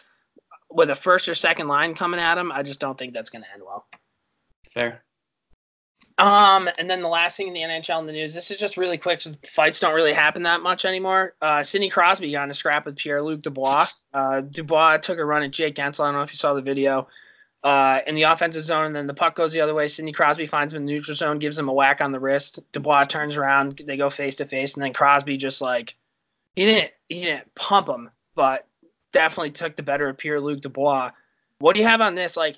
[0.70, 3.46] with a first or second line coming at him, I just don't think that's gonna
[3.54, 3.86] end well.
[4.74, 5.04] Fair.
[6.20, 8.76] Um, and then the last thing in the NHL in the news, this is just
[8.76, 9.22] really quick.
[9.22, 11.36] So fights don't really happen that much anymore.
[11.42, 13.88] Uh, Sidney Crosby got in a scrap with Pierre Luc Dubois.
[14.14, 16.06] Uh, Dubois took a run at Jake Guentzel.
[16.06, 17.08] I don't know if you saw the video.
[17.64, 19.88] Uh, in the offensive zone, and then the puck goes the other way.
[19.88, 22.60] Sidney Crosby finds him in the neutral zone, gives him a whack on the wrist.
[22.72, 25.96] Dubois turns around, they go face to face, and then Crosby just like
[26.56, 28.68] he didn't he didn't pump him, but
[29.12, 31.10] definitely took the better of Pierre Luc Dubois.
[31.60, 32.38] What do you have on this?
[32.38, 32.58] Like,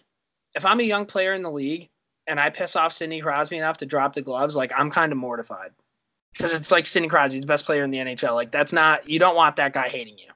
[0.53, 1.89] if I'm a young player in the league
[2.29, 5.17] and I piss off Sidney Crosby enough to drop the gloves, like I'm kind of
[5.17, 5.71] mortified
[6.31, 8.35] because it's like Sidney Crosby's the best player in the NHL.
[8.35, 10.31] Like that's not you don't want that guy hating you.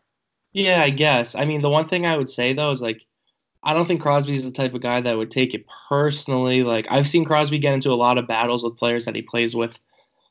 [0.51, 1.35] Yeah, I guess.
[1.35, 3.05] I mean, the one thing I would say though is like,
[3.63, 6.63] I don't think Crosby's the type of guy that would take it personally.
[6.63, 9.55] Like, I've seen Crosby get into a lot of battles with players that he plays
[9.55, 9.79] with,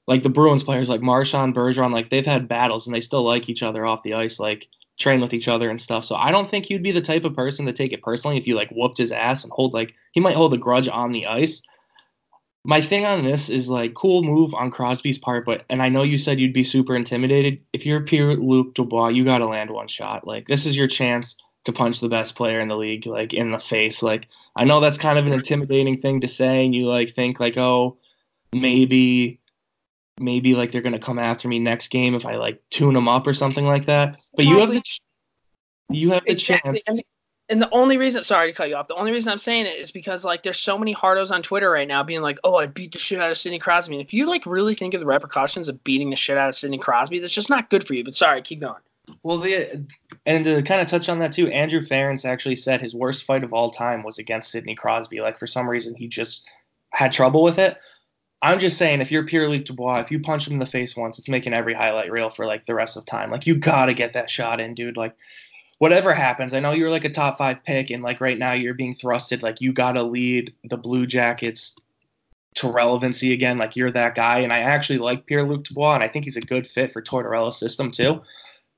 [0.07, 1.93] like the Bruins players, like Marchand, Bergeron.
[1.93, 5.21] Like they've had battles and they still like each other off the ice, like train
[5.21, 6.05] with each other and stuff.
[6.05, 8.47] So I don't think he'd be the type of person to take it personally if
[8.47, 11.27] you like whooped his ass and hold like he might hold a grudge on the
[11.27, 11.63] ice.
[12.65, 16.03] my thing on this is like cool move on Crosby's part, but and I know
[16.03, 17.61] you said you'd be super intimidated.
[17.73, 20.27] If you're Pierre Luc Dubois, you got to land one shot.
[20.27, 23.53] Like this is your chance to punch the best player in the league like in
[23.53, 24.03] the face.
[24.03, 27.41] Like I know that's kind of an intimidating thing to say, and you like think
[27.41, 27.99] like oh
[28.53, 29.41] maybe
[30.23, 33.27] maybe like they're gonna come after me next game if I like tune them up
[33.27, 34.19] or something like that.
[34.35, 35.01] But you have the ch-
[35.91, 36.73] you have the Exactly.
[36.73, 36.83] chance.
[36.87, 37.03] And,
[37.49, 39.79] and the only reason, sorry to cut you off, the only reason I'm saying it
[39.79, 42.67] is because like there's so many hardos on Twitter right now being like, oh, I
[42.67, 43.95] beat the shit out of Sidney Crosby.
[43.97, 46.55] And if you like really think of the repercussions of beating the shit out of
[46.55, 48.05] Sidney Crosby, that's just not good for you.
[48.05, 48.81] But sorry, keep going.
[49.23, 49.85] Well, the
[50.25, 53.45] and to kind of touch on that too, Andrew Ference actually said his worst fight
[53.45, 55.21] of all time was against Sidney Crosby.
[55.21, 56.49] Like for some reason, he just
[56.91, 57.77] had trouble with it.
[58.43, 60.97] I'm just saying, if you're Pierre Luc Dubois, if you punch him in the face
[60.97, 63.31] once, it's making every highlight reel for like the rest of time.
[63.31, 64.97] Like you gotta get that shot in, dude.
[64.97, 65.15] Like
[65.79, 68.75] whatever happens, I know you're like a top five pick, and like right now you're
[68.75, 69.43] being thrusted.
[69.43, 71.77] Like you gotta lead the Blue Jackets
[72.57, 73.59] to relevancy again.
[73.59, 76.37] Like you're that guy, and I actually like Pierre Luc Dubois, and I think he's
[76.37, 78.23] a good fit for Tortorella's system too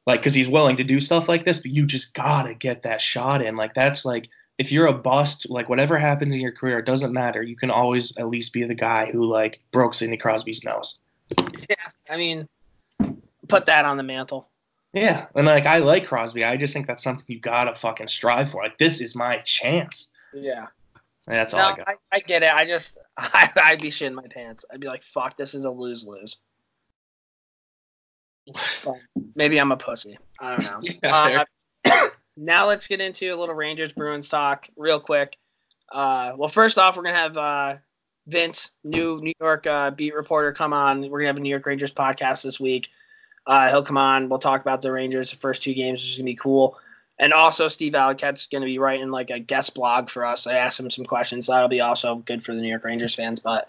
[0.06, 3.00] like because he's willing to do stuff like this but you just gotta get that
[3.00, 6.78] shot in like that's like if you're a bust like whatever happens in your career
[6.78, 10.16] it doesn't matter you can always at least be the guy who like broke sidney
[10.16, 10.98] crosby's nose
[11.38, 11.74] Yeah,
[12.08, 12.48] I mean,
[13.48, 14.48] put that on the mantle.
[14.92, 18.50] yeah and like i like crosby i just think that's something you gotta fucking strive
[18.50, 20.66] for like this is my chance Yeah.
[21.26, 22.52] And that's all No, i got I, I get it.
[22.52, 24.62] I just, I, I'd be shitting my pants.
[24.70, 26.36] I'd be like, fuck, this is a lose lose.
[29.34, 30.18] Maybe I'm a pussy.
[30.38, 30.80] I don't know.
[31.02, 31.44] Yeah, Uh,
[32.36, 35.36] now let's get into a little Rangers Bruins talk real quick.
[35.92, 37.76] Uh, well, first off, we're gonna have uh,
[38.26, 41.02] Vince, new New York uh, beat reporter, come on.
[41.02, 42.88] We're gonna have a New York Rangers podcast this week.
[43.46, 44.28] Uh, he'll come on.
[44.28, 46.78] We'll talk about the Rangers, the first two games, which is gonna be cool.
[47.18, 50.46] And also, Steve Alacette's gonna be writing like a guest blog for us.
[50.46, 51.46] I asked him some questions.
[51.46, 53.40] That'll be also good for the New York Rangers fans.
[53.40, 53.68] But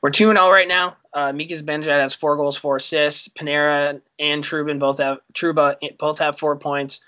[0.00, 0.96] we're 2 and 0 right now.
[1.12, 3.28] Uh, Mika Zibanejad has four goals, four assists.
[3.28, 7.00] Panarin and Trubin both have Trouba both have four points.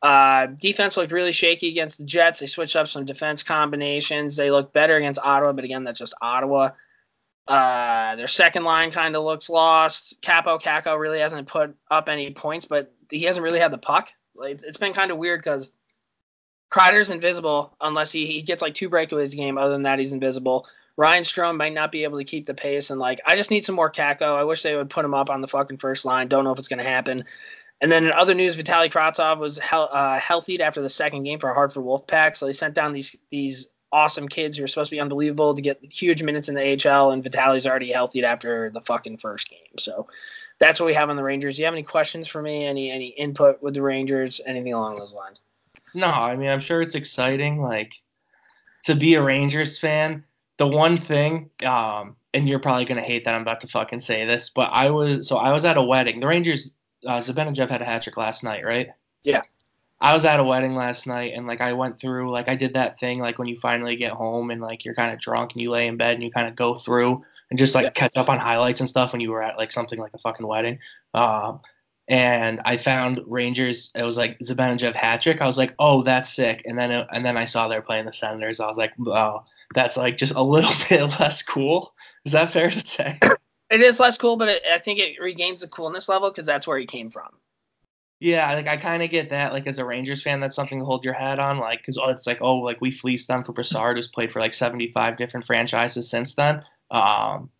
[0.00, 2.40] Uh, defense looked really shaky against the Jets.
[2.40, 4.36] They switched up some defense combinations.
[4.36, 6.70] They looked better against Ottawa, but again, that's just Ottawa.
[7.48, 10.20] Uh, their second line kind of looks lost.
[10.22, 14.10] Kaapo Kakko really hasn't put up any points, but he hasn't really had the puck.
[14.34, 15.70] Like, it's- been kind of weird because
[16.70, 19.58] Kreider's invisible unless he, he gets like two breakaways a game.
[19.58, 20.66] Other than that, he's invisible.
[20.96, 23.64] Ryan Strome might not be able to keep the pace, and like I just need
[23.64, 24.36] some more Kakko.
[24.36, 26.28] I wish they would put him up on the fucking first line.
[26.28, 27.24] Don't know if it's gonna happen.
[27.80, 31.38] And then in other news, Vitaly Kravtsov was hel- uh, healthied after the second game
[31.38, 34.90] for a Hartford Wolfpack, so they sent down these these awesome kids who are supposed
[34.90, 38.70] to be unbelievable to get huge minutes in the AHL, and Vitaly's already healthied after
[38.70, 39.78] the fucking first game.
[39.78, 40.08] So
[40.58, 41.56] that's what we have on the Rangers.
[41.56, 42.66] Do you have any questions for me?
[42.66, 44.40] Any any input with the Rangers?
[44.44, 45.40] Anything along those lines?
[45.94, 47.62] No, I mean I'm sure it's exciting.
[47.62, 47.92] Like
[48.84, 50.24] to be a Rangers fan,
[50.58, 54.24] the one thing, um, and you're probably gonna hate that I'm about to fucking say
[54.26, 56.20] this, but I was so I was at a wedding.
[56.20, 56.74] The Rangers,
[57.06, 58.88] uh, Zibanejad had a hat trick last night, right?
[59.22, 59.42] Yeah.
[60.00, 62.74] I was at a wedding last night, and like I went through, like I did
[62.74, 65.62] that thing, like when you finally get home and like you're kind of drunk and
[65.62, 67.90] you lay in bed and you kind of go through and just like Yeah.
[67.90, 70.46] catch up on highlights and stuff when you were at like something like a fucking
[70.46, 70.78] wedding.
[71.14, 71.60] Um,
[72.06, 73.90] and I found Rangers.
[73.94, 75.40] It was like Zibanejad hat trick.
[75.42, 76.62] I was like, oh, that's sick.
[76.64, 78.60] And then it, and then I saw they're playing the Senators.
[78.60, 79.42] I was like, oh,
[79.74, 81.92] that's like just a little bit less cool.
[82.24, 83.18] Is that fair to say?
[83.70, 86.66] It is less cool, but it, I think it regains the coolness level because that's
[86.66, 87.28] where he came from.
[88.20, 89.52] Yeah, like I kind of get that.
[89.52, 91.58] Like as a Rangers fan, that's something to hold your hat on.
[91.58, 94.54] Like because it's like, oh, like we fleeced them for Brassard, who's played for like
[94.54, 96.64] 75 different franchises since then.
[96.90, 97.50] Um,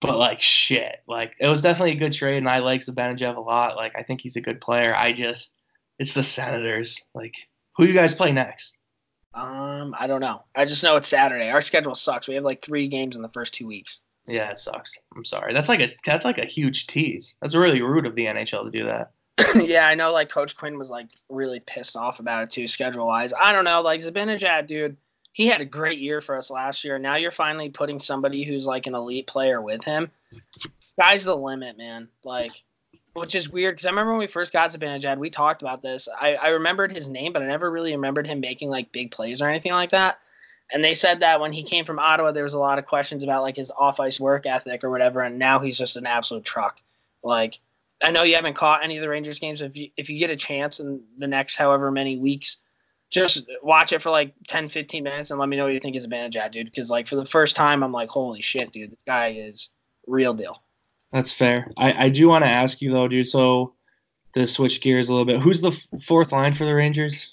[0.00, 3.40] but like shit, like it was definitely a good trade, and I like Zibanejad a
[3.40, 3.76] lot.
[3.76, 4.92] Like I think he's a good player.
[4.94, 5.52] I just,
[5.98, 7.00] it's the Senators.
[7.14, 7.34] Like
[7.76, 8.76] who you guys play next?
[9.34, 10.42] Um, I don't know.
[10.54, 11.50] I just know it's Saturday.
[11.50, 12.26] Our schedule sucks.
[12.26, 14.00] We have like three games in the first two weeks.
[14.26, 14.92] Yeah, it sucks.
[15.16, 15.52] I'm sorry.
[15.52, 17.34] That's like a that's like a huge tease.
[17.40, 19.12] That's really rude of the NHL to do that.
[19.66, 20.12] yeah, I know.
[20.12, 23.32] Like Coach Quinn was like really pissed off about it too, schedule wise.
[23.38, 23.80] I don't know.
[23.80, 24.96] Like Zibanejad, dude,
[25.32, 26.98] he had a great year for us last year.
[26.98, 30.10] Now you're finally putting somebody who's like an elite player with him.
[30.80, 32.08] Sky's the limit, man.
[32.22, 32.52] Like,
[33.14, 36.08] which is weird because I remember when we first got Zibanejad, we talked about this.
[36.20, 39.42] I, I remembered his name, but I never really remembered him making like big plays
[39.42, 40.18] or anything like that.
[40.72, 43.22] And they said that when he came from Ottawa, there was a lot of questions
[43.22, 45.20] about like his off ice work ethic or whatever.
[45.20, 46.80] And now he's just an absolute truck.
[47.22, 47.58] Like,
[48.02, 49.60] I know you haven't caught any of the Rangers games.
[49.60, 52.56] If you if you get a chance in the next however many weeks,
[53.10, 55.94] just watch it for like 10, 15 minutes and let me know what you think
[55.96, 56.66] Zibanejad, dude.
[56.66, 59.68] Because like for the first time, I'm like, holy shit, dude, this guy is
[60.06, 60.62] real deal.
[61.12, 61.68] That's fair.
[61.76, 63.28] I, I do want to ask you though, dude.
[63.28, 63.74] So
[64.34, 67.32] to switch gears a little bit, who's the f- fourth line for the Rangers?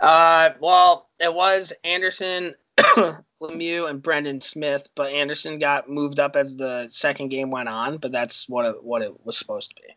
[0.00, 2.54] Uh, well, it was Anderson,
[3.42, 7.98] Lemieux and Brendan Smith, but Andersson got moved up as the second game went on.
[7.98, 9.94] But that's what it, what it was supposed to be.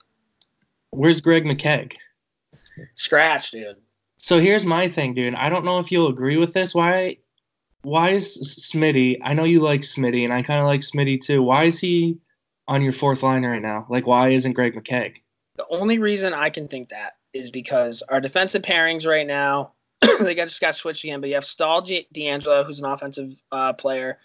[0.91, 1.93] Where's Greg McKegg?
[2.95, 3.77] Scratch, dude.
[4.21, 5.35] So here's my thing, dude.
[5.35, 6.73] I don't know if you'll agree with this.
[6.73, 7.17] Why
[7.83, 8.37] why is
[8.73, 9.17] Smitty?
[9.23, 11.41] I know you like Smitty, and I kind of like Smitty too.
[11.41, 12.17] Why is he
[12.67, 13.85] on your fourth line right now?
[13.89, 15.13] Like, why isn't Greg McKegg?
[15.55, 19.73] The only reason I can think that is because our defensive pairings right now,
[20.19, 21.21] they got just got switched again.
[21.21, 24.19] But you have Staal G- DeAngelo, who's an offensive uh, player.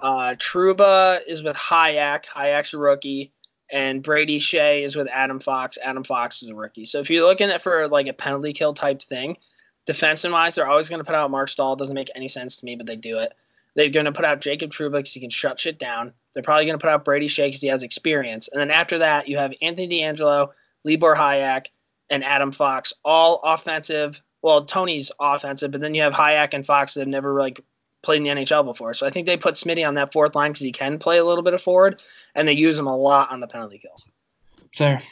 [0.00, 2.24] Uh, Trouba is with Hajek.
[2.34, 3.32] Hajek's a rookie,
[3.70, 5.78] and Brady Skjei is with Adam Fox.
[5.82, 6.84] Adam Fox is a rookie.
[6.84, 9.36] So if you're looking at for like a penalty kill type thing,
[9.86, 11.76] defensive wise, they're always going to put out Marc Staal.
[11.76, 13.32] Doesn't make any sense to me, but they do it.
[13.74, 16.12] They're going to put out Jacob Trouba because he can shut shit down.
[16.32, 18.48] They're probably going to put out Brady Skjei because he has experience.
[18.48, 20.48] And then after that, you have Anthony DeAngelo,
[20.84, 21.66] Libor Hajek,
[22.10, 24.20] and Adam Fox, all offensive.
[24.46, 27.64] Well, Tony's offensive, but then you have Hajek and Fox that have never like
[28.02, 28.94] played in the NHL before.
[28.94, 31.24] So I think they put Smitty on that fourth line because he can play a
[31.24, 32.00] little bit of forward,
[32.36, 34.00] and they use him a lot on the penalty kill.
[34.76, 35.02] Fair.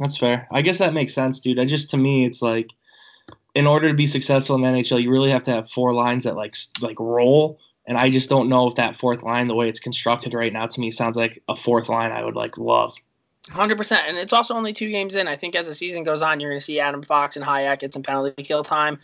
[0.00, 0.46] That's fair.
[0.52, 1.58] I guess that makes sense, dude.
[1.58, 2.68] I just to me, it's like
[3.54, 6.24] in order to be successful in the NHL, you really have to have four lines
[6.24, 7.60] that like like roll.
[7.86, 10.66] And I just don't know if that fourth line, the way it's constructed right now,
[10.66, 12.92] to me sounds like a fourth line I would like love.
[13.50, 15.28] Hundred percent, and it's also only two games in.
[15.28, 17.80] I think as the season goes on, you're going to see Adam Fox and Hajek
[17.80, 18.98] get some penalty kill time.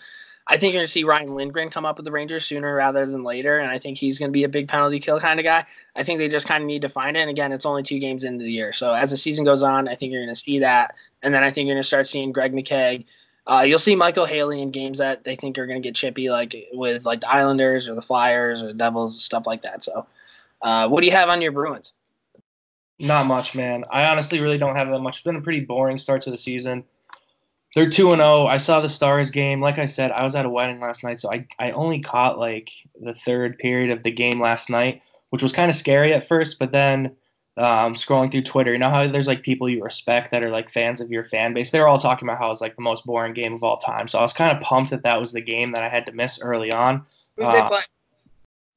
[0.46, 3.04] I think you're going to see Ryan Lindgren come up with the Rangers sooner rather
[3.04, 5.44] than later, and I think he's going to be a big penalty kill kind of
[5.44, 5.66] guy.
[5.94, 7.20] I think they just kind of need to find it.
[7.20, 9.88] And again, it's only two games into the year, so as the season goes on,
[9.88, 12.08] I think you're going to see that, and then I think you're going to start
[12.08, 13.04] seeing Greg McKegg.
[13.46, 16.30] Uh, you'll see Michael Haley in games that they think are going to get chippy,
[16.30, 19.84] like with like the Islanders or the Flyers or the Devils, stuff like that.
[19.84, 20.06] So,
[20.62, 21.92] uh, what do you have on your Bruins?
[23.00, 23.84] Not much, man.
[23.90, 25.16] I honestly really don't have that much.
[25.16, 26.84] It's been a pretty boring start to the season.
[27.74, 28.46] They're two and zero.
[28.46, 29.60] I saw the Stars game.
[29.60, 32.38] Like I said, I was at a wedding last night, so I I only caught
[32.38, 32.70] like
[33.00, 36.58] the third period of the game last night, which was kind of scary at first.
[36.58, 37.16] But then
[37.56, 40.70] um, scrolling through Twitter, you know how there's like people you respect that are like
[40.70, 41.70] fans of your fan base.
[41.70, 44.08] They're all talking about how it was like the most boring game of all time.
[44.08, 46.12] So I was kind of pumped that that was the game that I had to
[46.12, 47.06] miss early on.
[47.36, 47.82] Who did they Uh, play?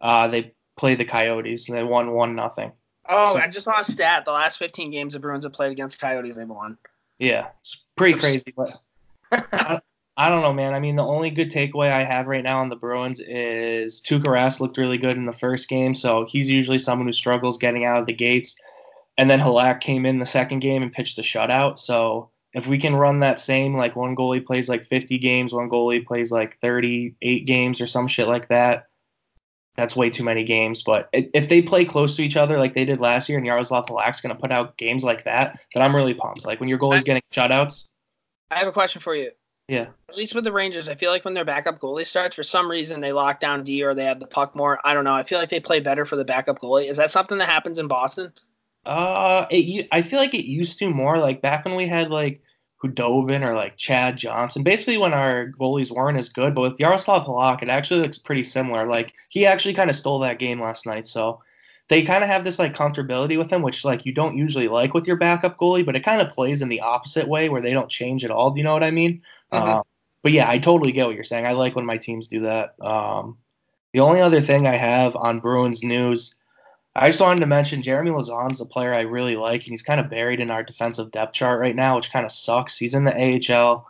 [0.02, 2.72] Uh, they played the Coyotes and they won one nothing.
[3.10, 4.26] Oh, So- I just saw a stat.
[4.26, 6.78] The last 15 games the Bruins have played against Coyotes, they've won.
[7.20, 8.54] Yeah, it's pretty crazy.
[8.56, 8.78] But
[9.32, 9.80] I,
[10.18, 10.74] I don't know, man.
[10.74, 14.26] I mean, the only good takeaway I have right now on the Bruins is Tuukka
[14.26, 17.86] Rask looked really good in the first game, so he's usually someone who struggles getting
[17.86, 18.56] out of the gates.
[19.18, 21.78] And then Halak came in the second game and pitched a shutout.
[21.78, 25.70] So if we can run that same, like one goalie plays like 50 games, one
[25.70, 28.88] goalie plays like 38 games or some shit like that,
[29.76, 30.84] that's way too many games.
[30.84, 33.88] But if they play close to each other like they did last year, and Yaroslav
[33.88, 36.46] Halak's going to put out games like that, then I'm really pumped.
[36.46, 37.86] Like when your goalie's getting shutouts,
[38.52, 39.32] I have a question for you.
[39.68, 39.88] yeah.
[40.10, 42.70] At least with the Rangers, I feel like when their backup goalie starts, for some
[42.70, 44.80] reason they lock down D or they have the puck more.
[44.86, 45.16] I don't know.
[45.16, 46.90] I feel like they play better for the backup goalie.
[46.90, 48.32] Is that something that happens in Boston?
[48.86, 52.42] Uh, it, I feel like it used to more like back when we had like
[52.84, 54.64] Khudobin or like Chad Johnson.
[54.64, 58.44] Basically, when our goalies weren't as good, but with Yaroslav Halak, it actually looks pretty
[58.44, 58.88] similar.
[58.88, 61.42] Like he actually kind of stole that game last night, so
[61.90, 64.94] they kind of have this like comfortability with him, which like you don't usually like
[64.94, 67.74] with your backup goalie, but it kind of plays in the opposite way where they
[67.74, 68.52] don't change at all.
[68.52, 69.22] Do you know what I mean?
[69.52, 69.60] Mhm.
[69.60, 69.84] Um,
[70.22, 71.46] but yeah, I totally get what you're saying.
[71.46, 72.76] I like when my teams do that.
[72.82, 73.38] Um,
[73.92, 76.36] the only other thing I have on Bruins news.
[76.96, 80.00] I just wanted to mention Jeremy Lauzon's a player I really like, and he's kind
[80.00, 82.78] of buried in our defensive depth chart right now, which kind of sucks.
[82.78, 83.90] He's in the AHL.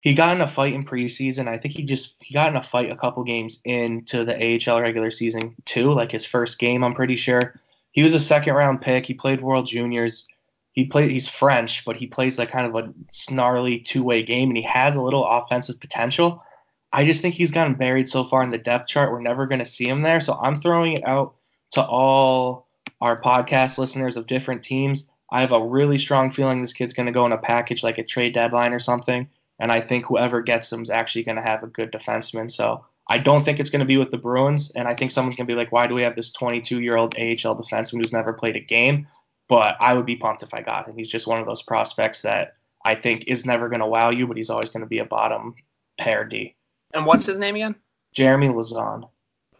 [0.00, 1.48] He got in a fight in preseason.
[1.48, 4.80] I think he just he got in a fight a couple games into the AHL
[4.80, 6.84] regular season too, like his first game.
[6.84, 9.06] I'm pretty sure he was a second round pick.
[9.06, 10.28] He played World Juniors.
[10.70, 11.10] He played.
[11.10, 14.62] He's French, but he plays like kind of a snarly two way game, and he
[14.64, 16.44] has a little offensive potential.
[16.92, 19.10] I just think he's gotten buried so far in the depth chart.
[19.10, 20.20] We're never going to see him there.
[20.20, 21.35] So I'm throwing it out
[21.72, 22.66] to all
[23.00, 25.08] our podcast listeners of different teams.
[25.30, 27.98] I have a really strong feeling this kid's going to go in a package like
[27.98, 29.28] a trade deadline or something.
[29.58, 32.50] And I think whoever gets him is actually going to have a good defenseman.
[32.50, 34.70] So I don't think it's going to be with the Bruins.
[34.74, 36.96] And I think someone's going to be like, why do we have this 22 year
[36.96, 39.06] old AHL defenseman who's never played a game?
[39.48, 40.96] But I would be pumped if I got him.
[40.96, 44.26] He's just one of those prospects that I think is never going to wow you,
[44.26, 45.54] but he's always going to be a bottom
[45.98, 46.56] pair D.
[46.94, 47.76] And what's his name again?
[48.12, 49.08] Jeremy Lauzon.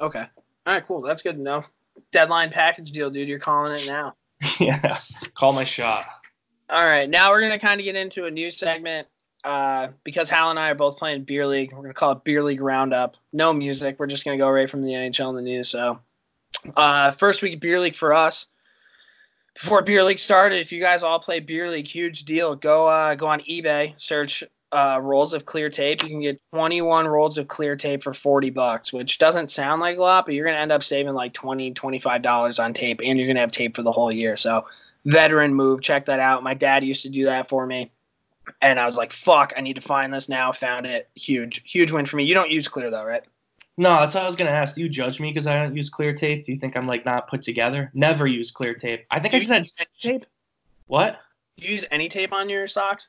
[0.01, 0.25] Okay.
[0.67, 1.03] All right, cool.
[1.03, 1.65] That's good to know.
[2.13, 3.29] Deadline package deal, dude.
[3.29, 4.15] You're calling it now.
[4.61, 5.01] yeah,
[5.35, 6.07] call my shot.
[6.69, 9.07] All right, now we're gonna kind of get into a new segment.
[9.45, 12.43] Uh, because Hal and I are both playing beer league, we're gonna call it beer
[12.43, 13.17] league roundup.
[13.33, 13.97] No music.
[13.99, 15.69] We're just gonna go right from the NHL and the news.
[15.69, 16.01] So,
[16.77, 18.47] uh, first week of beer league for us.
[19.55, 22.57] Before beer league started, if you guys all play beer league, huge deal.
[22.57, 24.43] Go uh, go on eBay, search
[24.73, 26.03] uh, rolls of clear tape.
[26.03, 29.97] You can get 21 rolls of clear tape for 40 bucks, which doesn't sound like
[29.99, 33.01] a lot, but you're going to end up saving like 20, 25 dollars on tape,
[33.03, 34.37] and you're going to have tape for the whole year.
[34.37, 34.67] So,
[35.05, 35.83] veteran move.
[35.83, 36.43] Check that out.
[36.43, 37.91] My dad used to do that for me,
[38.61, 41.09] and I was like, "Fuck, I need to find this now." Found it.
[41.15, 42.25] Huge, huge win for me.
[42.25, 43.23] You don't use clear though, right?
[43.79, 44.75] No, that's what I was gonna ask.
[44.75, 46.47] Do you judge me because I don't use clear tape?
[46.47, 47.91] Do you think I'm like not put together?
[47.95, 49.05] Never use clear tape.
[49.11, 49.89] I think I Do just you had
[50.21, 50.27] tape?
[50.87, 51.21] what?
[51.57, 53.09] You use any tape on your socks?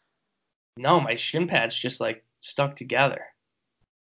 [0.78, 3.22] No, my shin pads just like stuck together.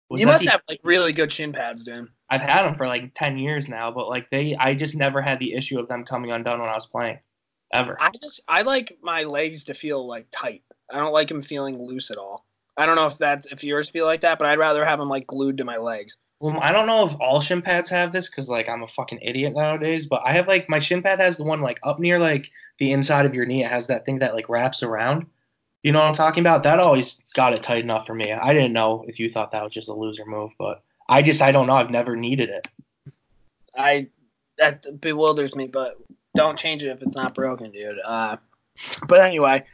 [0.10, 2.10] Was you must the- have like really good shin pads, dude.
[2.30, 5.40] I've had them for like ten years now, but like they, I just never had
[5.40, 7.20] the issue of them coming undone when I was playing,
[7.74, 7.98] ever.
[8.00, 10.64] I just I like my legs to feel like tight.
[10.90, 12.46] I don't like them feeling loose at all.
[12.78, 15.10] I don't know if that's if yours feel like that, but I'd rather have them
[15.10, 16.16] like glued to my legs.
[16.40, 19.20] Well, I don't know if all shin pads have this because like I'm a fucking
[19.22, 22.18] idiot nowadays, but I have like my shin pad has the one like up near
[22.18, 22.50] like
[22.80, 23.64] the inside of your knee.
[23.64, 25.28] It has that thing that like wraps around.
[25.84, 26.64] You know what I'm talking about?
[26.64, 28.32] That always got it tight enough for me.
[28.32, 31.42] I didn't know if you thought that was just a loser move, but I just
[31.42, 31.76] I don't know.
[31.76, 32.68] I've never needed it.
[33.76, 34.08] I
[34.58, 35.98] that bewilders me, but
[36.36, 37.98] don't change it if it's not broken, dude.
[38.06, 38.38] Uh,
[39.08, 39.66] but anyway,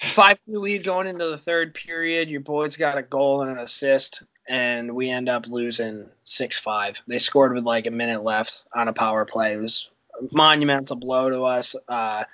[0.00, 2.28] five two lead going into the third period.
[2.28, 6.96] Your boys got a goal and an assist, and we end up losing six five.
[7.06, 9.54] They scored with like a minute left on a power play.
[9.54, 9.88] It was
[10.20, 11.76] a monumental blow to us.
[11.88, 12.24] Uh,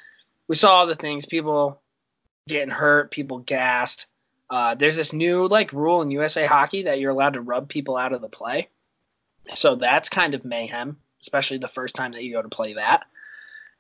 [0.49, 1.81] we saw all the things people
[2.51, 4.07] getting hurt, people gassed.
[4.49, 7.97] Uh, there's this new like rule in USA hockey that you're allowed to rub people
[7.97, 8.69] out of the play.
[9.55, 13.05] So that's kind of mayhem, especially the first time that you go to play that.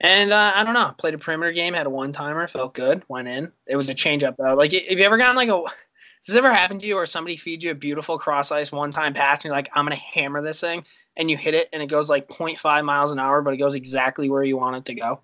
[0.00, 3.02] And uh, I don't know, played a perimeter game, had a one timer, felt good,
[3.08, 3.52] went in.
[3.66, 4.54] It was a change up though.
[4.54, 5.62] Like, have you ever gotten like a?
[6.26, 8.92] Does this ever happen to you, or somebody feeds you a beautiful cross ice one
[8.92, 10.84] time pass, and you're like, I'm gonna hammer this thing,
[11.16, 13.74] and you hit it, and it goes like 0.5 miles an hour, but it goes
[13.74, 15.20] exactly where you want it to go.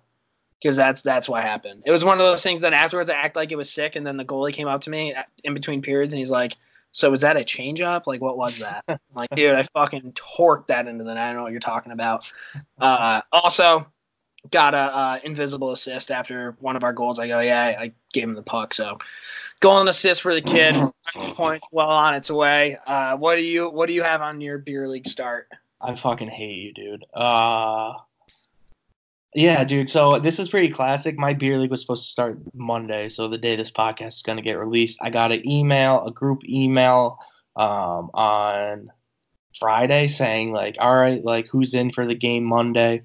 [0.61, 1.83] Because that's that's what happened.
[1.85, 4.05] It was one of those things that afterwards I act like it was sick, and
[4.05, 6.55] then the goalie came up to me in between periods, and he's like,
[6.91, 8.07] "So was that a change up?
[8.07, 11.23] Like, what was that?" I'm like, dude, I fucking torqued that into the net.
[11.23, 12.25] I don't know what you're talking about.
[12.79, 13.85] Uh, also,
[14.51, 17.19] got a uh, invisible assist after one of our goals.
[17.19, 18.73] I go, yeah, I, I gave him the puck.
[18.73, 18.97] So,
[19.59, 20.75] goal and assist for the kid.
[21.13, 22.77] Point well on its way.
[22.85, 25.47] Uh, what do you what do you have on your beer league start?
[25.79, 27.05] I fucking hate you, dude.
[27.13, 27.93] Uh,
[29.37, 29.87] yeah, dude.
[29.87, 31.15] So this is pretty classic.
[31.15, 34.41] My beer league was supposed to start Monday, so the day this podcast is gonna
[34.41, 34.97] get released.
[34.99, 37.19] I got an email, a group email,
[37.55, 38.91] um, on
[39.59, 43.03] Friday saying like, all right, like who's in for the game Monday,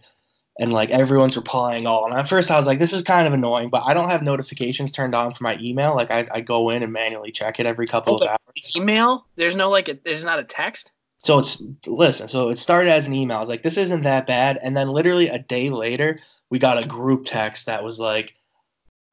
[0.59, 2.07] and like everyone's replying all.
[2.07, 4.23] And at first I was like, this is kind of annoying, but I don't have
[4.23, 5.95] notifications turned on for my email.
[5.95, 8.77] Like I, I go in and manually check it every couple of Oh, hours.
[8.77, 9.27] Email?
[9.37, 10.93] There's no like a, there's not a text.
[11.25, 12.29] So it's listen.
[12.29, 13.37] So it started as an email.
[13.37, 14.59] I was like, this isn't that bad.
[14.63, 16.21] And then literally a day later,
[16.51, 18.35] we got a group text that was like,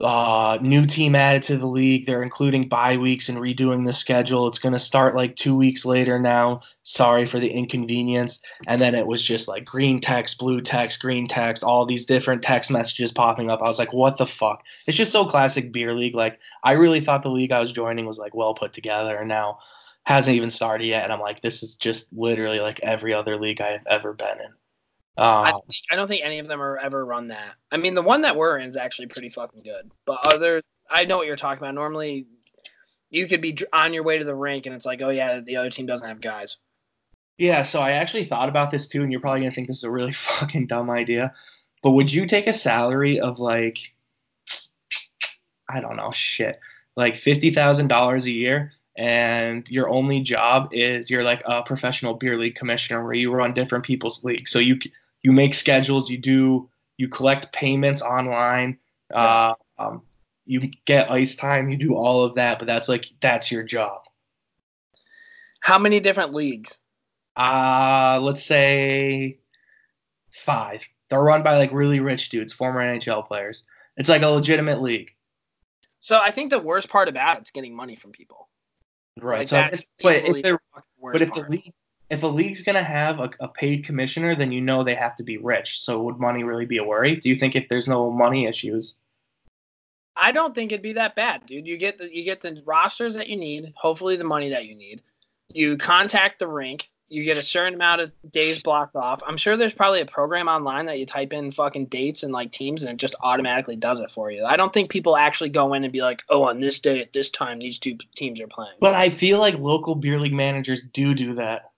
[0.02, 2.06] uh, new team added to the league.
[2.06, 4.48] They're including bye weeks and redoing the schedule.
[4.48, 6.62] It's gonna start like two weeks later now.
[6.84, 8.40] Sorry for the inconvenience.
[8.66, 12.42] And then it was just like green text, blue text, green text, all these different
[12.42, 13.62] text messages popping up.
[13.62, 14.64] I was like, what the fuck?
[14.88, 16.16] It's just so classic beer league.
[16.16, 19.28] Like I really thought the league I was joining was like well put together, and
[19.28, 19.60] now
[20.06, 21.04] hasn't even started yet.
[21.04, 24.40] And I'm like, this is just literally like every other league I have ever been
[24.40, 24.54] in.
[25.18, 27.54] I, Um, don't think- I don't think any of them are ever run that.
[27.72, 29.92] I mean, the one that we're in is actually pretty fucking good.
[30.06, 31.76] But other, I know what you're talking about.
[31.76, 32.26] Normally,
[33.12, 35.58] you could be on your way to the rink, and it's like, oh yeah, the
[35.58, 36.58] other team doesn't have guys.
[37.38, 39.84] yeah, so I actually thought about this too, and you're probably gonna think this is
[39.84, 41.34] a really fucking dumb idea.
[41.84, 43.78] But would you take a salary of like,
[45.68, 46.60] I don't know, shit,
[46.96, 52.14] like fifty thousand dollars a year, and your only job is you're like a professional
[52.14, 54.52] beer league commissioner where you run different people's leagues.
[54.52, 54.78] So you
[55.22, 58.78] you make schedules, you do you collect payments online,
[59.14, 60.02] uh, um,
[60.46, 64.02] you get ice time, you do all of that, but that's like that's your job.
[65.62, 66.78] How many different leagues?
[67.38, 69.40] Uh, let's say
[70.32, 70.82] five.
[71.10, 73.64] They're run by like really rich dudes, former NHL players.
[73.98, 75.12] It's like a legitimate league,
[76.02, 78.49] So I think the worst part about it's getting money from people.
[79.24, 79.52] Right?
[79.52, 81.74] Like, so, but if they're the but if the league
[82.10, 85.24] if a league's gonna have a, a paid commissioner, then you know they have to
[85.24, 85.82] be rich.
[85.82, 87.16] So would money really be a worry?
[87.16, 88.96] Do you think if there's no money issues?
[90.16, 91.68] I don't think it'd be that bad, dude.
[91.68, 94.76] You get the you get the rosters that you need, hopefully the money that you
[94.76, 95.02] need.
[95.50, 99.22] You contact the rink, you get a certain amount of days blocked off.
[99.26, 102.52] I'm sure there's probably a program online that you type in fucking dates and like
[102.52, 104.46] teams and it just automatically does it for you.
[104.46, 107.12] I don't think people actually go in and be like, "Oh, on this day at
[107.12, 110.84] this time these two teams are playing." But I feel like local beer league managers
[110.94, 111.72] do do that.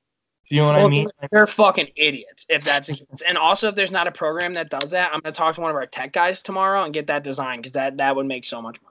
[0.50, 1.08] Do you know what I mean?
[1.32, 3.22] they're- fucking idiots if that's the case.
[3.26, 5.70] And also, if there's not a program that does that, I'm gonna talk to one
[5.70, 8.62] of our tech guys tomorrow and get that designed because that that would make so
[8.62, 8.91] much money.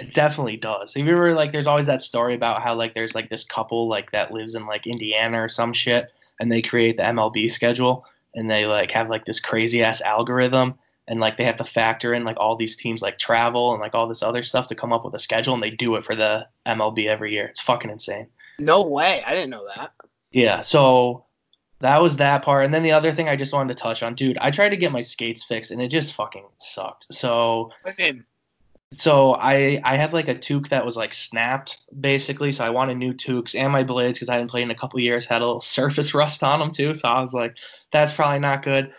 [0.00, 0.94] It definitely does.
[0.94, 3.88] Have you ever like there's always that story about how like there's like this couple
[3.88, 8.04] like that lives in like Indiana or some shit and they create the MLB schedule
[8.34, 10.74] and they like have like this crazy ass algorithm
[11.08, 13.94] and like they have to factor in like all these teams like travel and like
[13.94, 16.14] all this other stuff to come up with a schedule and they do it for
[16.14, 17.46] the MLB every year.
[17.46, 18.28] It's fucking insane.
[18.58, 19.22] No way.
[19.26, 19.92] I didn't know that.
[20.30, 21.24] Yeah, so
[21.80, 22.64] that was that part.
[22.64, 24.76] And then the other thing I just wanted to touch on, dude, I tried to
[24.76, 27.06] get my skates fixed and it just fucking sucked.
[27.10, 28.20] So Okay.
[28.94, 32.52] So I I had like a Tuuk that was like snapped basically.
[32.52, 34.98] So I wanted new Tuuks and my blades because I hadn't played in a couple
[35.00, 36.94] years had a little surface rust on them too.
[36.94, 37.54] So I was like,
[37.92, 38.92] that's probably not good.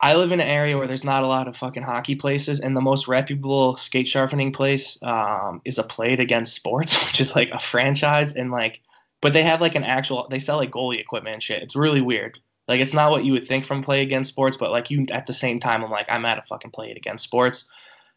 [0.00, 2.76] I live in an area where there's not a lot of fucking hockey places, and
[2.76, 7.34] the most reputable skate sharpening place um, is a Play It Again Sports, which is
[7.34, 8.80] like a franchise, and like,
[9.22, 11.62] but they have like an actual, they sell like goalie equipment and shit.
[11.62, 12.38] It's really weird.
[12.68, 15.06] Like, it's not what you would think from Play It Again Sports, but like you
[15.10, 17.64] at the same time, I'm like, I'm at a fucking Play It Again Sports.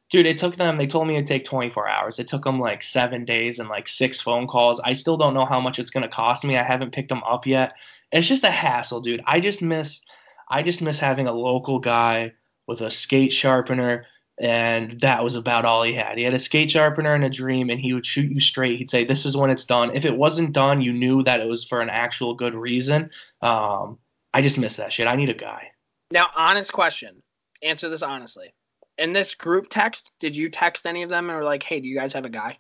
[0.10, 2.18] Dude, it took them, they told me it'd take 24 hours.
[2.18, 4.80] It took them like seven days and like six phone calls.
[4.84, 6.58] I still don't know how much it's going to cost me.
[6.58, 7.74] I haven't picked them up yet.
[8.12, 9.22] It's just a hassle, dude.
[9.28, 10.02] I just miss,
[10.50, 12.34] I just miss having a local guy
[12.66, 14.08] with a skate sharpener,
[14.40, 16.18] and that was about all he had.
[16.18, 18.80] He had a skate sharpener and a dream, and he would shoot you straight.
[18.80, 21.48] He'd say, "This is when it's done." If it wasn't done, you knew that it
[21.48, 23.12] was for an actual good reason.
[23.42, 24.00] Um,
[24.34, 25.08] I just miss that shit.
[25.08, 25.72] I need a guy.
[26.12, 27.22] Now, honest question.
[27.62, 28.54] Answer this honestly.
[29.00, 31.88] In this group text, did you text any of them and were like, hey, do
[31.88, 32.60] you guys have a guy?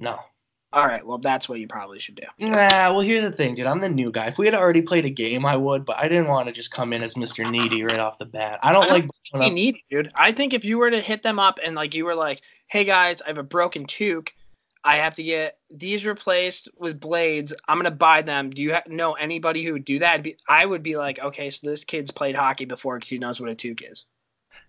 [0.00, 0.18] No.
[0.70, 2.46] All right, well, that's what you probably should do.
[2.46, 3.66] Nah, well, here's the thing, dude.
[3.66, 4.26] I'm the new guy.
[4.26, 6.70] If we had already played a game, I would, but I didn't want to just
[6.70, 7.50] come in as Mr.
[7.50, 8.58] Needy right off the bat.
[8.62, 9.08] I don't I like.
[9.34, 10.12] You need it, dude.
[10.14, 12.84] I think if you were to hit them up and like you were like, hey
[12.84, 14.28] guys, I have a broken Tuuk.
[14.84, 17.54] I have to get these replaced with blades.
[17.66, 18.50] I'm gonna buy them.
[18.50, 20.22] Do you ha- know anybody who would do that?
[20.22, 23.40] Be, I would be like, okay, so this kid's played hockey before because he knows
[23.40, 24.04] what a Tuuk is.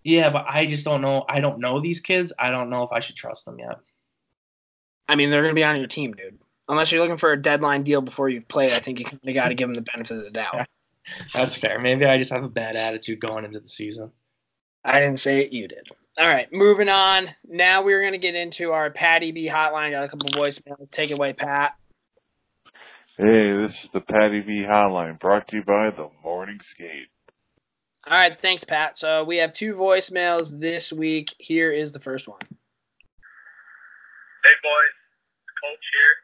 [0.03, 1.25] Yeah, but I just don't know.
[1.27, 2.33] I don't know these kids.
[2.39, 3.77] I don't know if I should trust them yet.
[5.07, 6.39] I mean, they're gonna be on your team, dude.
[6.67, 9.33] Unless you're looking for a deadline deal before you play, I think you kind of
[9.33, 10.67] got to give them the benefit of the doubt.
[11.33, 11.79] That's fair.
[11.79, 14.11] Maybe I just have a bad attitude going into the season.
[14.85, 15.87] I didn't say it, you did.
[16.19, 17.29] All right, moving on.
[17.47, 19.91] Now we're gonna get into our Patty B hotline.
[19.91, 20.91] Got a couple voicemails.
[20.91, 21.73] Take it away, Pat.
[23.19, 27.09] Hey, this is the Patty B Hotline, brought to you by the Morning Skate.
[28.07, 28.97] All right, thanks, Pat.
[28.97, 31.35] So we have two voicemails this week.
[31.37, 32.39] Here is the first one.
[34.39, 34.95] Hey boys,
[35.59, 36.15] Coach here.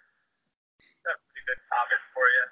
[1.03, 2.45] Got a pretty good topic for you.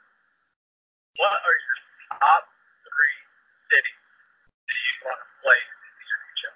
[1.24, 1.80] What are your
[2.19, 2.43] top
[2.84, 3.19] three
[3.71, 4.01] cities
[4.67, 6.55] that you want to play in the NHL?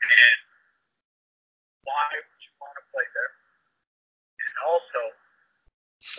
[0.00, 0.38] And
[1.84, 3.32] why would you want to play there?
[4.48, 5.00] And also,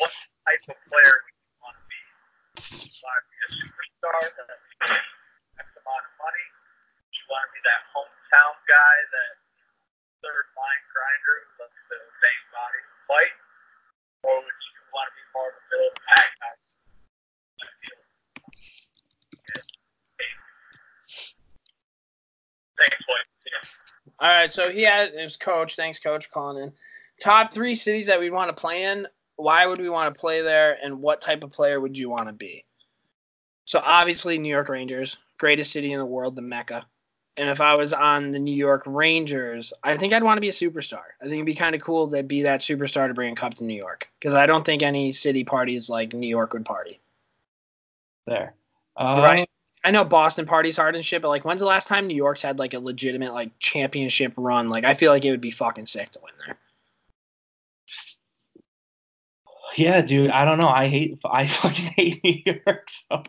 [0.05, 0.13] what
[0.45, 2.01] type of player would you want to be?
[2.61, 4.61] Do you be a superstar that
[5.65, 6.45] of money?
[7.09, 9.33] You want to be that hometown guy that
[10.21, 13.35] third line grinder who lets the bang body fight?
[14.25, 16.53] Or would you want to be more of a middle pack guy?
[24.17, 25.75] All right, so he had his Coach.
[25.75, 26.73] Thanks, Coach, calling in.
[27.19, 29.07] Top three cities that we'd want to play in.
[29.35, 32.27] Why would we want to play there, and what type of player would you want
[32.27, 32.65] to be?
[33.75, 36.85] So obviously, New York Rangers, greatest city in the world, the Mecca.
[37.35, 40.47] And if I was on the New York Rangers, I think I'd want to be
[40.47, 41.01] a superstar.
[41.19, 43.55] I think it'd be kind of cool to be that superstar to bring a cup
[43.55, 47.01] to New York, because I don't think any city parties like New York would party.
[48.27, 48.53] There.
[48.95, 49.49] Uh, Right.
[49.83, 52.41] I know Boston parties hard and shit, but like, when's the last time New York's
[52.41, 54.69] had like a legitimate like championship run?
[54.69, 56.57] Like, I feel like it would be fucking sick to win there.
[59.75, 60.29] Yeah, dude.
[60.31, 60.69] I don't know.
[60.69, 61.19] I hate.
[61.25, 62.89] I fucking hate New York.
[62.89, 63.23] So,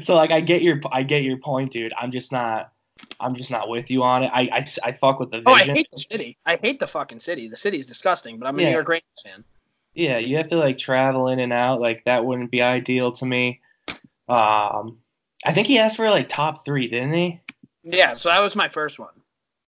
[0.00, 0.80] so like, I get your.
[0.90, 1.92] I get your point, dude.
[1.98, 2.72] I'm just not.
[3.20, 4.30] I'm just not with you on it.
[4.32, 4.42] I.
[4.42, 5.48] I, I fuck with the vision.
[5.48, 6.36] Oh, I hate the city.
[6.46, 7.48] I hate the fucking city.
[7.48, 8.68] The city's disgusting, but I'm a Yeah.
[8.68, 9.44] New York Rangers fan.
[9.94, 11.80] Yeah, you have to like travel in and out.
[11.80, 13.60] Like that wouldn't be ideal to me.
[14.28, 14.98] Um,
[15.44, 17.40] I think he asked for like top three, didn't he?
[17.84, 19.12] Yeah, so that was my first one.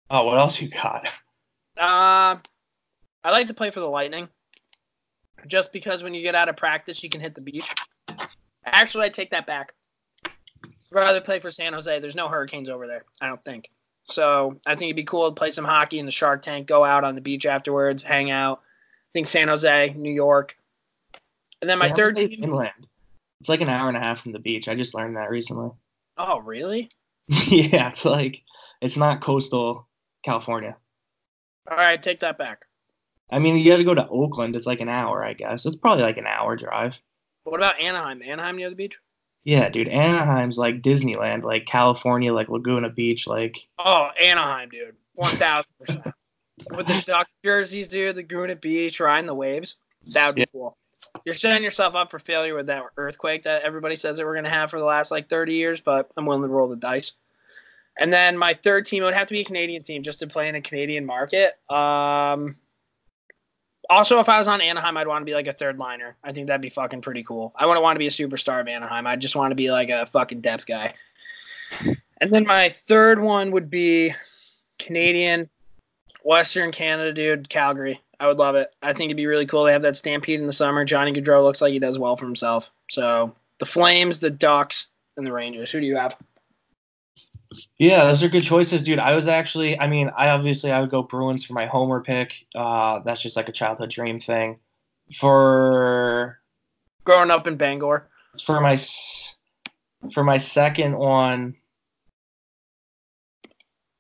[0.10, 1.08] Oh, what else you got?
[1.78, 2.36] Uh,
[3.24, 4.28] I like to play for the Lightning,
[5.48, 7.74] just because when you get out of practice, you can hit the beach.
[8.66, 9.74] Actually, I take that back.
[10.26, 10.32] I'd
[10.92, 12.00] rather play for San Jose.
[12.00, 13.70] There's no Hurricanes over there, I don't think.
[14.10, 16.84] So I think it'd be cool to play some hockey in the Shark Tank, go
[16.84, 18.60] out on the beach afterwards, hang out.
[18.62, 20.58] I think San Jose, New York.
[21.62, 22.44] And then my third Jose's team.
[22.46, 22.88] inland.
[23.40, 24.68] It's like an hour and a half from the beach.
[24.68, 25.72] I just learned that recently.
[26.22, 26.90] Oh, really?
[27.28, 28.42] yeah, it's like
[28.82, 29.88] it's not coastal
[30.26, 30.76] California.
[31.72, 32.66] All right, take that back.
[33.32, 34.56] I mean, you got to go to Oakland.
[34.56, 35.66] It's like an hour, I guess.
[35.66, 36.96] It's probably like an hour drive.
[37.44, 38.22] What about Anaheim?
[38.22, 38.98] Anaheim near the beach?
[39.44, 39.88] Yeah, dude.
[39.88, 44.96] Anaheim's like Disneyland, like California, like Laguna Beach, like Oh, Anaheim, dude.
[45.16, 46.04] One thousand percent.
[46.72, 49.76] with the duck jerseys, dude, the Laguna Beach, riding the waves.
[50.08, 50.46] That would be Yeah.
[50.52, 50.78] cool.
[51.26, 54.50] You're setting yourself up for failure with that earthquake that everybody says that we're gonna
[54.50, 57.14] have for the last like 30 years, but I'm willing to roll the dice.
[57.98, 60.48] And then my third team would have to be a Canadian team just to play
[60.50, 61.58] in a Canadian market.
[61.70, 62.56] Um,
[63.90, 66.16] also, if I was on Anaheim, I'd want to be like a third liner.
[66.24, 67.54] I think that'd be fucking pretty cool.
[67.56, 69.08] I wouldn't want to be a superstar of Anaheim.
[69.08, 70.94] I just want to be like a fucking depth guy.
[72.22, 74.14] And then my third one would be
[74.78, 75.50] Canadian,
[76.24, 78.02] Western Canada, dude, Calgary.
[78.20, 78.72] I would love it.
[78.82, 79.64] I think it'd be really cool.
[79.64, 80.84] They have that Stampede in the summer.
[80.84, 82.70] Johnny Gaudreau looks like he does well for himself.
[82.90, 85.72] So the Flames, the Ducks, and the Rangers.
[85.72, 86.16] Who do you have?
[87.78, 89.00] Yeah, those are good choices, dude.
[89.00, 92.46] I was actually, I mean, I obviously I would go Bruins for my homer pick.
[92.56, 94.60] Uh, that's just like a childhood dream thing.
[95.16, 96.40] For
[97.04, 98.08] Growing up in Bangor.
[98.44, 98.80] for my
[100.14, 101.56] for my second one,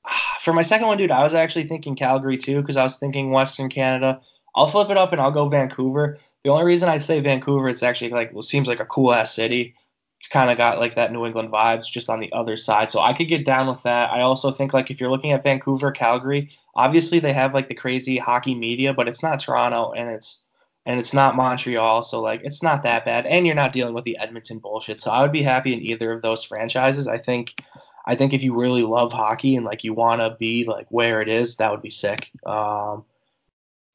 [0.41, 3.32] for my second one, dude, I was actually thinking Calgary too because I was thinking
[3.32, 4.22] Western Canada.
[4.55, 6.18] I'll flip it up and I'll go Vancouver.
[6.43, 9.34] The only reason I say Vancouver, it's actually like well, seems like a cool ass
[9.34, 9.76] city.
[10.20, 12.91] It's kind of got like that New England vibes just on the other side.
[12.91, 14.11] So I could get down with that.
[14.11, 17.76] I also think like if you're looking at Vancouver, Calgary, obviously they have like the
[17.76, 20.41] crazy hockey media, but it's not Toronto and it's
[20.86, 23.26] and it's not Montreal, so like it's not that bad.
[23.26, 25.01] And you're not dealing with the Edmonton bullshit.
[25.01, 27.07] So I would be happy in either of those franchises.
[27.07, 27.61] I think
[28.05, 31.22] I think if you really love hockey and like you want to be like where
[31.22, 32.32] it is, that would be sick.
[32.45, 33.05] Um,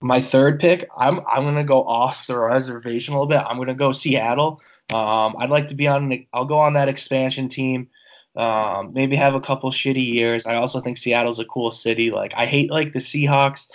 [0.05, 3.39] my third pick, I'm I'm gonna go off the reservation a little bit.
[3.39, 4.61] I'm gonna go Seattle.
[4.93, 6.27] Um, I'd like to be on.
[6.35, 7.89] I'll go on that expansion team.
[8.37, 10.45] Um, maybe have a couple shitty years.
[10.45, 12.11] I also think Seattle's a cool city.
[12.11, 13.67] Like I hate like the Seahawks,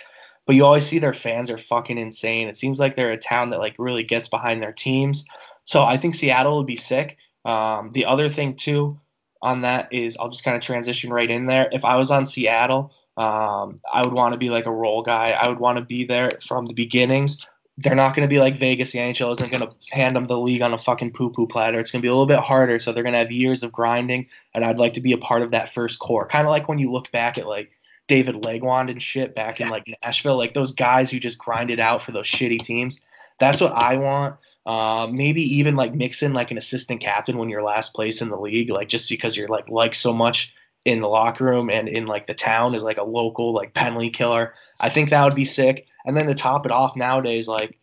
[0.46, 2.48] but you always see their fans are fucking insane.
[2.48, 5.26] It seems like they're a town that like really gets behind their teams.
[5.64, 7.18] So I think Seattle would be sick.
[7.44, 8.98] Um, the other thing too
[9.42, 11.70] on that is I'll just kind of transition right in there.
[11.72, 15.32] If I was on Seattle, um, I would want to be like a role guy.
[15.32, 17.46] I would want to be there from the beginnings.
[17.78, 18.94] They're not going to be like Vegas.
[18.94, 21.80] The NHL isn't going to hand them the league on a fucking poo poo platter.
[21.80, 22.80] It's going to be a little bit harder.
[22.80, 24.28] So they're going to have years of grinding.
[24.54, 26.28] And I'd like to be a part of that first core.
[26.28, 27.72] Kind of like when you look back at like
[28.08, 32.02] David Legwand and shit back in like Nashville, like those guys who just grinded out
[32.02, 33.02] for those shitty teams.
[33.38, 34.38] That's what I want.
[34.66, 38.30] Uh, maybe even like mix in like an assistant captain when you're last place in
[38.30, 40.54] the league, like just because you're like like so much
[40.90, 44.10] in the locker room and in like the town is like a local like penalty
[44.10, 44.54] killer.
[44.80, 45.88] I think that would be sick.
[46.06, 47.78] And then to top it off nowadays, like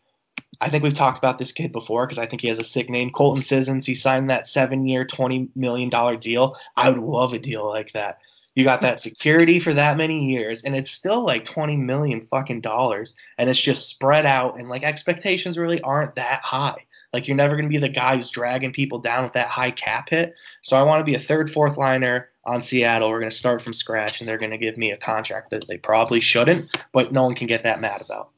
[0.61, 2.89] I think we've talked about this kid before because I think he has a sick
[2.89, 3.87] name, Colton Sissons.
[3.87, 6.57] He signed that seven-year, twenty million dollar deal.
[6.77, 8.19] I would love a deal like that.
[8.55, 12.63] You got that security for that many years, and it's still like twenty million fucking
[12.63, 16.87] dollars, and it's just spread out, and like expectations really aren't that high.
[17.13, 20.09] Like you're never gonna be the guy who's dragging people down with that high cap
[20.09, 20.35] hit.
[20.63, 23.11] So I want to be a third, fourth liner on Seattle.
[23.11, 26.21] We're gonna start from scratch, and they're gonna give me a contract that they probably
[26.21, 28.31] shouldn't, but no one can get that mad about.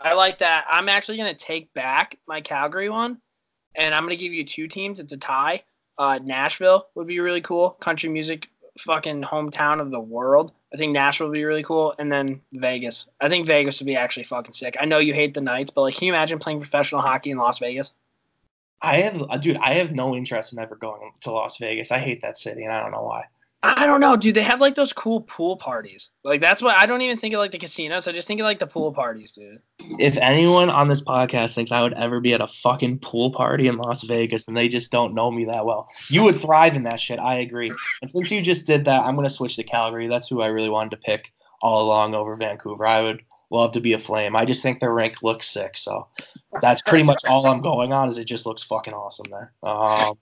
[0.00, 0.64] I like that.
[0.70, 3.20] I'm actually gonna take back my Calgary one,
[3.74, 5.00] and I'm gonna give you two teams.
[5.00, 5.64] It's a tie.
[5.98, 7.70] Uh, Nashville would be really cool.
[7.70, 8.48] Country music,
[8.78, 10.52] fucking hometown of the world.
[10.72, 13.06] I think Nashville would be really cool, and then Vegas.
[13.20, 14.76] I think Vegas would be actually fucking sick.
[14.78, 17.38] I know you hate the Knights, but like, can you imagine playing professional hockey in
[17.38, 17.92] Las Vegas?
[18.82, 21.90] I have, dude, I have no interest in ever going to Las Vegas.
[21.90, 23.24] I hate that city, and I don't know why.
[23.62, 24.34] I don't know, dude.
[24.34, 26.10] They have like those cool pool parties.
[26.22, 28.06] Like that's what I don't even think of like the casinos.
[28.06, 29.60] I just think of like the pool parties, dude.
[29.98, 33.66] If anyone on this podcast thinks I would ever be at a fucking pool party
[33.66, 36.84] in Las Vegas and they just don't know me that well, you would thrive in
[36.84, 37.18] that shit.
[37.18, 37.72] I agree.
[38.02, 40.06] And since you just did that, I'm gonna switch to Calgary.
[40.06, 42.86] That's who I really wanted to pick all along over Vancouver.
[42.86, 44.36] I would love to be a flame.
[44.36, 45.76] I just think their rank looks sick.
[45.78, 46.08] So
[46.60, 48.08] that's pretty much all I'm going on.
[48.08, 49.52] Is it just looks fucking awesome there.
[49.62, 50.18] Um,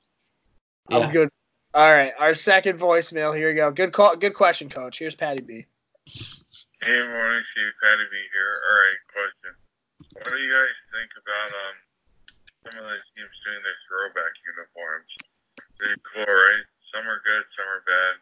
[0.89, 0.99] yeah.
[0.99, 1.31] I'm good.
[1.75, 3.35] All right, our second voicemail.
[3.35, 3.73] Here we go.
[3.75, 4.15] Good call.
[4.15, 5.03] Good question, Coach.
[5.03, 5.67] Here's Patty B.
[6.07, 8.55] Hey, morning, Chief Patty B here.
[8.63, 9.53] All right, question.
[10.23, 11.77] What do you guys think about um
[12.63, 15.11] some of these teams doing their throwback uniforms?
[15.83, 16.63] They're cool, right?
[16.95, 18.15] Some are good, some are bad.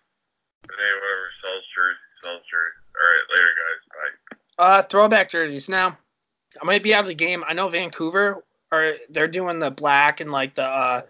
[0.65, 2.81] But hey, whatever sells jersey, sells jersey.
[2.97, 3.81] All right, later, guys.
[3.93, 4.17] Bye.
[4.65, 5.69] Uh, throwback jerseys.
[5.69, 5.99] Now,
[6.57, 7.45] I might be out of the game.
[7.47, 11.03] I know Vancouver are they're doing the black and like the uh,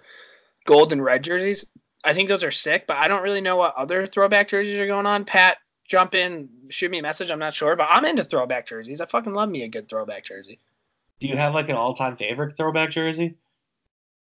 [0.66, 1.64] gold and red jerseys.
[2.04, 4.86] I think those are sick, but I don't really know what other throwback jerseys are
[4.86, 5.24] going on.
[5.24, 7.30] Pat, jump in, shoot me a message.
[7.30, 9.00] I'm not sure, but I'm into throwback jerseys.
[9.00, 10.58] I fucking love me a good throwback jersey.
[11.20, 13.36] do you have like an all-time favorite throwback jersey?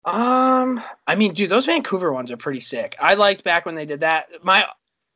[0.05, 2.95] Um, I mean, dude, those Vancouver ones are pretty sick.
[2.99, 4.27] I liked back when they did that.
[4.43, 4.65] My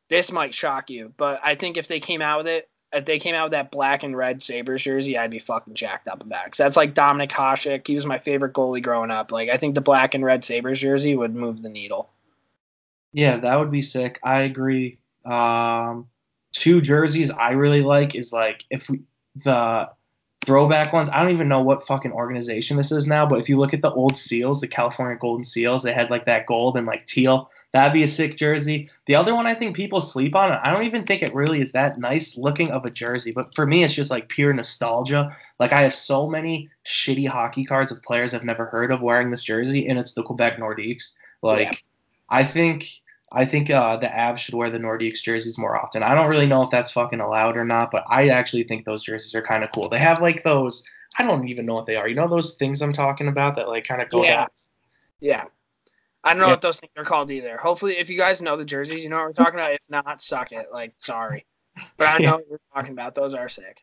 [0.08, 3.20] this might shock you, but I think if they came out with it, if they
[3.20, 6.46] came out with that black and red Sabres jersey, I'd be fucking jacked up about
[6.46, 6.50] it.
[6.50, 7.86] 'Cause that's like Dominik Hasek.
[7.86, 9.30] He was my favorite goalie growing up.
[9.30, 12.10] Like, I think the black and red Sabres jersey would move the needle.
[13.12, 14.18] Yeah, that would be sick.
[14.22, 14.98] I agree.
[15.24, 16.08] Um,
[16.52, 19.00] two jerseys I really like is like if we
[19.44, 19.90] the
[20.44, 21.08] throwback ones.
[21.10, 23.82] I don't even know what fucking organization this is now, but if you look at
[23.82, 27.50] the old seals, the California Golden Seals, they had like that gold and like teal.
[27.72, 28.88] That'd be a sick jersey.
[29.06, 31.72] The other one I think people sleep on, I don't even think it really is
[31.72, 35.36] that nice looking of a jersey, but for me it's just like pure nostalgia.
[35.58, 39.30] Like I have so many shitty hockey cards of players I've never heard of wearing
[39.30, 41.12] this jersey, and it's the Quebec Nordiques.
[41.42, 41.78] Like Yeah.
[42.30, 42.86] I think
[43.32, 46.02] I think uh, the Avs should wear the Nordiques jerseys more often.
[46.02, 49.02] I don't really know if that's fucking allowed or not, but I actually think those
[49.04, 49.88] jerseys are kind of cool.
[49.88, 50.82] They have like those.
[51.18, 52.08] I don't even know what they are.
[52.08, 54.36] You know those things I'm talking about that like kind of go Yeah.
[54.36, 54.48] down.
[55.20, 55.44] Yeah.
[56.24, 56.52] I don't know Yeah.
[56.52, 57.56] what those things are called either.
[57.56, 59.72] Hopefully, if you guys know the jerseys, you know what we're talking about.
[59.72, 60.66] If not, suck it.
[60.72, 61.46] Like, sorry.
[61.96, 63.14] But I know what you're talking about.
[63.14, 63.82] Those are sick.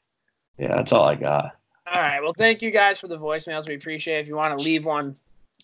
[0.57, 1.55] Yeah, that's all I got.
[1.93, 2.21] All right.
[2.21, 3.67] Well, thank you guys for the voicemails.
[3.67, 4.21] We appreciate it.
[4.21, 5.15] If you want to leave one,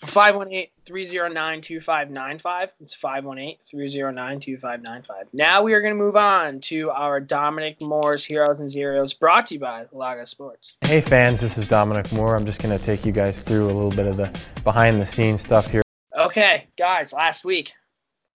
[0.07, 2.69] 518 309 2595.
[2.81, 5.27] It's 518 309 2595.
[5.33, 9.47] Now we are going to move on to our Dominic Moore's Heroes and Zeros brought
[9.47, 10.73] to you by Laga Sports.
[10.81, 12.35] Hey fans, this is Dominic Moore.
[12.35, 15.05] I'm just going to take you guys through a little bit of the behind the
[15.05, 15.81] scenes stuff here.
[16.17, 17.73] Okay, guys, last week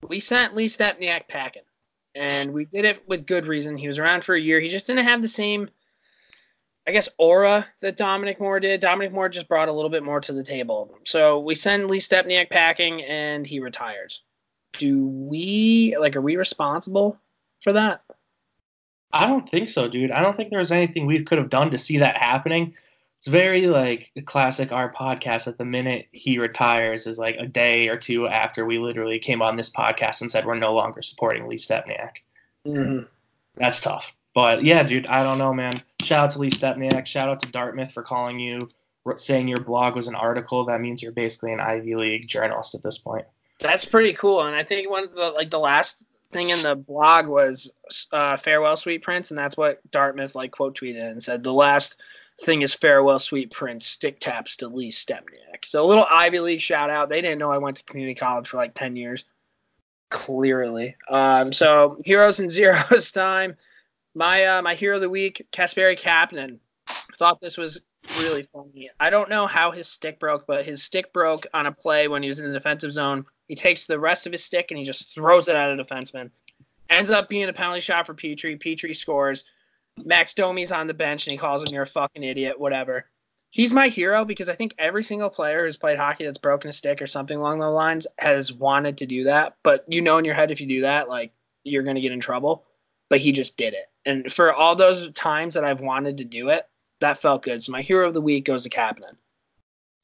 [0.09, 1.63] we sent Lee Stempniak packing,
[2.15, 3.77] and we did it with good reason.
[3.77, 4.61] He was around for a year.
[4.61, 5.69] He just didn't have the same,
[6.89, 8.81] I guess, aura that Dominic Moore did.
[8.81, 10.97] Dominic Moore just brought a little bit more to the table.
[11.05, 14.23] So we send Lee Stempniak packing, and he retires.
[14.79, 16.17] Do we like?
[16.17, 17.19] Are we responsible
[17.63, 18.01] for that?
[19.13, 20.11] I don't think so, dude.
[20.11, 22.75] I don't think there was anything we could have done to see that happening.
[23.19, 27.47] It's very like the classic our podcast at the minute he retires is like a
[27.47, 31.03] day or two after we literally came on this podcast and said we're no longer
[31.03, 32.13] supporting Lee Stempniak.
[32.67, 33.05] Mm-hmm.
[33.57, 34.11] That's tough.
[34.35, 35.83] But yeah, dude, I don't know, man.
[36.03, 37.07] Shout out to Lee Stempniak.
[37.07, 38.69] Shout out to Dartmouth for calling you,
[39.17, 40.65] saying your blog was an article.
[40.67, 43.27] That means you're basically an Ivy League journalist at this point.
[43.59, 44.43] That's pretty cool.
[44.43, 47.71] And I think one of the like the last thing in the blog was
[48.13, 51.97] uh, farewell, sweet prince, and that's what Dartmouth like quote tweeted and said the last
[52.43, 53.87] thing is farewell, sweet prince.
[53.87, 55.65] Stick taps to Lee Stempniak.
[55.67, 57.09] So a little Ivy League shout out.
[57.09, 59.25] They didn't know I went to community college for like ten years.
[60.11, 60.97] Clearly.
[61.11, 63.57] Um, so heroes and zeros time.
[64.15, 66.59] My uh, my hero of the week, Kasperi Kapanen.
[67.19, 67.81] Thought this was
[68.19, 68.91] really funny.
[69.01, 72.23] I don't know how his stick broke, but his stick broke on a play when
[72.23, 73.27] he was in the defensive zone.
[73.49, 76.31] He takes the rest of his stick and he just throws it at a defenseman.
[76.91, 78.61] Ends up being a penalty shot for Petry.
[78.61, 79.45] Petry scores.
[80.05, 83.07] Max Domi's on the bench and he calls him you're a fucking idiot, whatever.
[83.51, 86.73] He's my hero because I think every single player who's played hockey that's broken a
[86.73, 89.57] stick or something along those lines has wanted to do that.
[89.63, 91.33] But you know in your head if you do that, like
[91.65, 92.65] you're gonna get in trouble.
[93.09, 93.89] But he just did it.
[94.09, 96.67] And for all those times that I've wanted to do it,
[97.01, 97.63] that felt good.
[97.63, 99.17] So my hero of the week goes to Kapanen.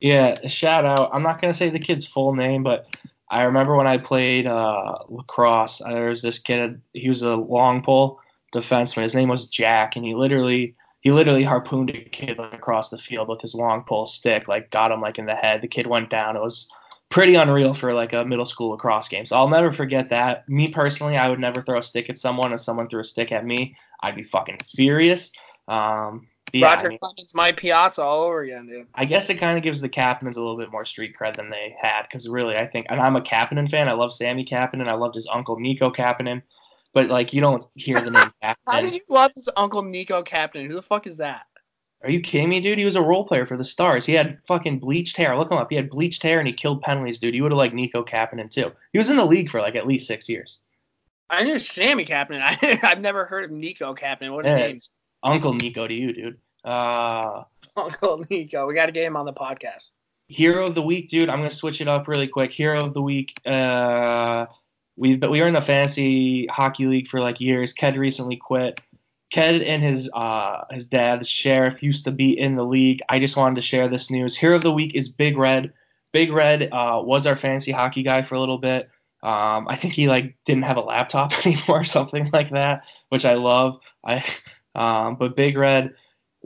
[0.00, 1.10] Yeah, shout out.
[1.12, 2.86] I'm not gonna say the kid's full name, but
[3.30, 5.80] I remember when I played uh, lacrosse.
[5.80, 6.80] uh, There was this kid.
[6.92, 8.20] He was a long pole
[8.54, 9.02] defenseman.
[9.02, 13.28] His name was Jack, and he literally he literally harpooned a kid across the field
[13.28, 14.46] with his long pole stick.
[14.48, 15.62] Like got him like in the head.
[15.62, 16.36] The kid went down.
[16.36, 16.68] It was
[17.10, 19.24] pretty unreal for like a middle school lacrosse game.
[19.24, 20.48] So I'll never forget that.
[20.48, 22.52] Me personally, I would never throw a stick at someone.
[22.52, 25.32] If someone threw a stick at me, I'd be fucking furious.
[25.68, 28.86] Um, yeah, I Roger mean- Clemens, my Piazza all over again, dude.
[28.94, 31.50] I guess it kind of gives the Kapanens a little bit more street cred than
[31.50, 33.88] they had because really, I think, and I'm a Kapanen fan.
[33.88, 34.88] I love Sami Kapanen.
[34.88, 36.42] I loved his uncle Niko Kapanen,
[36.92, 38.30] but like you don't hear the name
[38.68, 40.66] How did you love his Uncle Nico Captain?
[40.66, 41.46] Who the fuck is that?
[42.02, 42.78] Are you kidding me, dude?
[42.78, 44.04] He was a role player for the Stars.
[44.04, 45.36] He had fucking bleached hair.
[45.38, 45.70] Look him up.
[45.70, 47.34] He had bleached hair and he killed penalties, dude.
[47.34, 48.70] You would have liked Niko Kapanen too.
[48.92, 50.60] He was in the league for like at least six years.
[51.30, 52.40] I knew Sammy Captain.
[52.42, 54.32] I, I've never heard of Nico Captain.
[54.32, 54.54] What a Yeah.
[54.56, 54.78] name.
[55.22, 56.38] Uncle Nico to you, dude.
[56.64, 57.44] Uh,
[57.76, 58.66] Uncle Nico.
[58.66, 59.88] We got to get him on the podcast.
[60.28, 61.28] Hero of the week, dude.
[61.28, 62.50] I'm gonna switch it up really quick.
[62.50, 63.34] Hero of the week.
[63.44, 64.46] Uh,
[64.96, 67.74] we but we were in the fantasy hockey league for like years.
[67.74, 68.80] Ked recently quit.
[69.30, 73.02] Ked and his uh his dad, the sheriff, used to be in the league.
[73.10, 74.34] I just wanted to share this news.
[74.34, 75.72] Hero of the week is Big Red.
[76.12, 78.88] Big Red uh, was our fantasy hockey guy for a little bit.
[79.24, 83.24] Um, I think he like didn't have a laptop anymore or something like that, which
[83.24, 83.80] I love.
[84.04, 84.24] I
[84.74, 85.94] um, but Big Red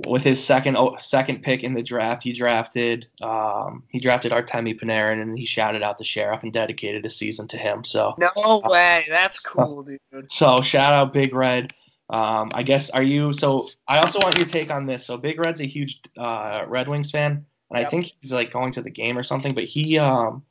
[0.07, 4.79] with his second oh, second pick in the draft, he drafted um, he drafted Artemi
[4.81, 7.85] Panarin, and he shouted out the sheriff and dedicated a season to him.
[7.85, 9.07] So No way.
[9.09, 10.31] That's cool, dude.
[10.31, 11.73] so shout out Big Red.
[12.11, 13.33] Um, I guess are you?
[13.33, 15.05] So I also want your take on this.
[15.05, 18.73] So Big Red's a huge uh, Red Wings fan, and I think he's like going
[18.73, 19.53] to the game or something.
[19.53, 20.45] But he um,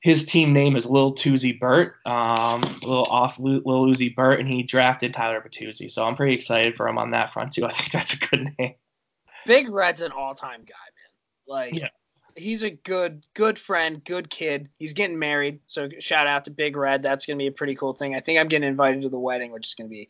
[0.00, 4.48] his team name is Lil Tuesy Burt, um, little off Lil Lil Uzi Vert, and
[4.48, 5.90] he drafted Tyler Bertuzzi.
[5.90, 7.64] So I'm pretty excited for him on that front too.
[7.66, 8.74] I think that's a good name.
[9.46, 11.06] Big Red's an all-time guy, man.
[11.46, 11.88] Like, Yeah.
[12.36, 14.68] he's a good, good friend, good kid.
[14.78, 17.02] He's getting married, so shout out to Big Red.
[17.02, 18.14] That's gonna be a pretty cool thing.
[18.14, 20.08] I think I'm getting invited to the wedding, which is gonna be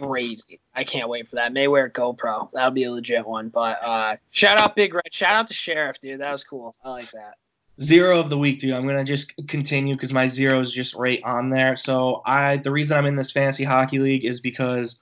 [0.00, 0.60] crazy.
[0.74, 1.52] I can't wait for that.
[1.52, 2.50] May wear a GoPro.
[2.52, 3.48] That'll be a legit one.
[3.48, 5.12] But uh, shout out Big Red.
[5.12, 6.20] Shout out to Sheriff, dude.
[6.20, 6.74] That was cool.
[6.84, 7.34] I like that.
[7.82, 8.72] Zero of the week, dude.
[8.72, 11.76] I'm gonna just continue because my zero is just right on there.
[11.76, 14.98] So I, the reason I'm in this fantasy hockey league is because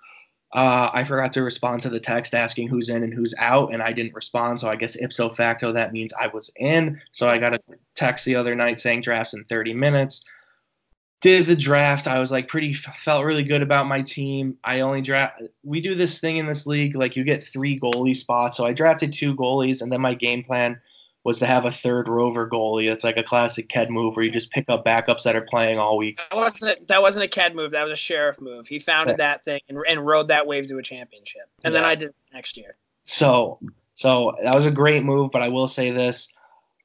[0.54, 3.82] uh, I forgot to respond to the text asking who's in and who's out, and
[3.82, 4.60] I didn't respond.
[4.60, 7.00] So I guess ipso facto that means I was in.
[7.12, 7.60] So I got a
[7.94, 10.24] text the other night saying drafts in 30 minutes.
[11.20, 12.06] Did the draft.
[12.06, 14.56] I was like pretty felt really good about my team.
[14.62, 15.42] I only draft.
[15.64, 18.56] We do this thing in this league like you get three goalie spots.
[18.56, 20.80] So I drafted two goalies, and then my game plan
[21.28, 22.90] was to have a third rover goalie.
[22.90, 25.78] It's like a classic Ked move where you just pick up backups that are playing
[25.78, 26.18] all week.
[26.30, 27.72] That wasn't a, that wasn't a Ked move.
[27.72, 28.66] That was a Sheriff move.
[28.66, 31.42] He founded that thing and, and rode that wave to a championship.
[31.62, 32.76] And then I did it next year.
[33.04, 33.60] So
[33.94, 36.32] so that was a great move, but I will say this.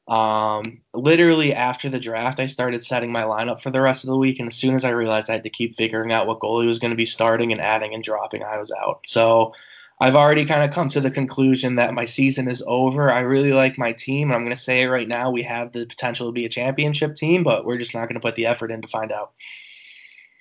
[0.09, 4.17] Um, literally after the draft, I started setting my lineup for the rest of the
[4.17, 6.67] week, and as soon as I realized I had to keep figuring out what goalie
[6.67, 8.99] was going to be starting and adding and dropping, I was out.
[9.05, 9.53] So
[10.03, 13.09] I've already kind of come to the conclusion that my season is over.
[13.09, 15.71] I really like my team, and I'm going to say it right now: we have
[15.71, 18.45] the potential to be a championship team, but we're just not going to put the
[18.45, 19.31] effort in to find out.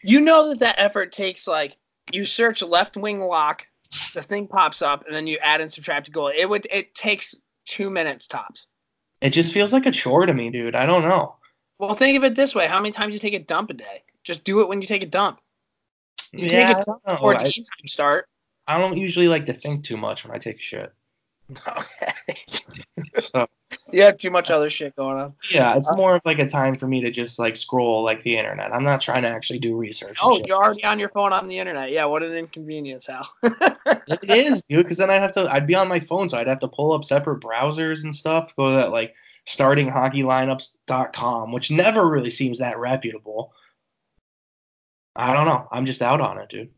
[0.02, 1.76] You know that that effort takes like
[2.12, 3.68] you search left wing lock,
[4.14, 6.32] the thing pops up, and then you add and subtract a goal.
[6.36, 7.32] It would it takes
[7.64, 8.66] two minutes tops.
[9.20, 10.74] It just feels like a chore to me, dude.
[10.74, 11.36] I don't know.
[11.78, 14.02] Well, think of it this way: how many times you take a dump a day?
[14.24, 15.40] Just do it when you take a dump.
[16.32, 18.28] You Yeah, take a dump before I- game time start.
[18.66, 20.92] I don't usually like to think too much when I take a shit.
[21.50, 22.36] Okay.
[23.18, 23.46] So
[23.90, 25.34] you have too much other shit going on.
[25.50, 28.22] yeah, it's uh, more of like a time for me to just like scroll like
[28.22, 28.72] the internet.
[28.72, 30.16] I'm not trying to actually do research.
[30.22, 31.90] Oh, you're already on your phone on the internet.
[31.90, 33.28] Yeah, what an inconvenience, Hal.
[34.08, 36.46] It is, dude, because then I'd have to I'd be on my phone, so I'd
[36.46, 39.14] have to pull up separate browsers and stuff, go to that like
[39.46, 43.52] startinghockeylineups.com, which never really seems that reputable.
[45.14, 45.68] I don't know.
[45.70, 46.70] I'm just out on it, dude.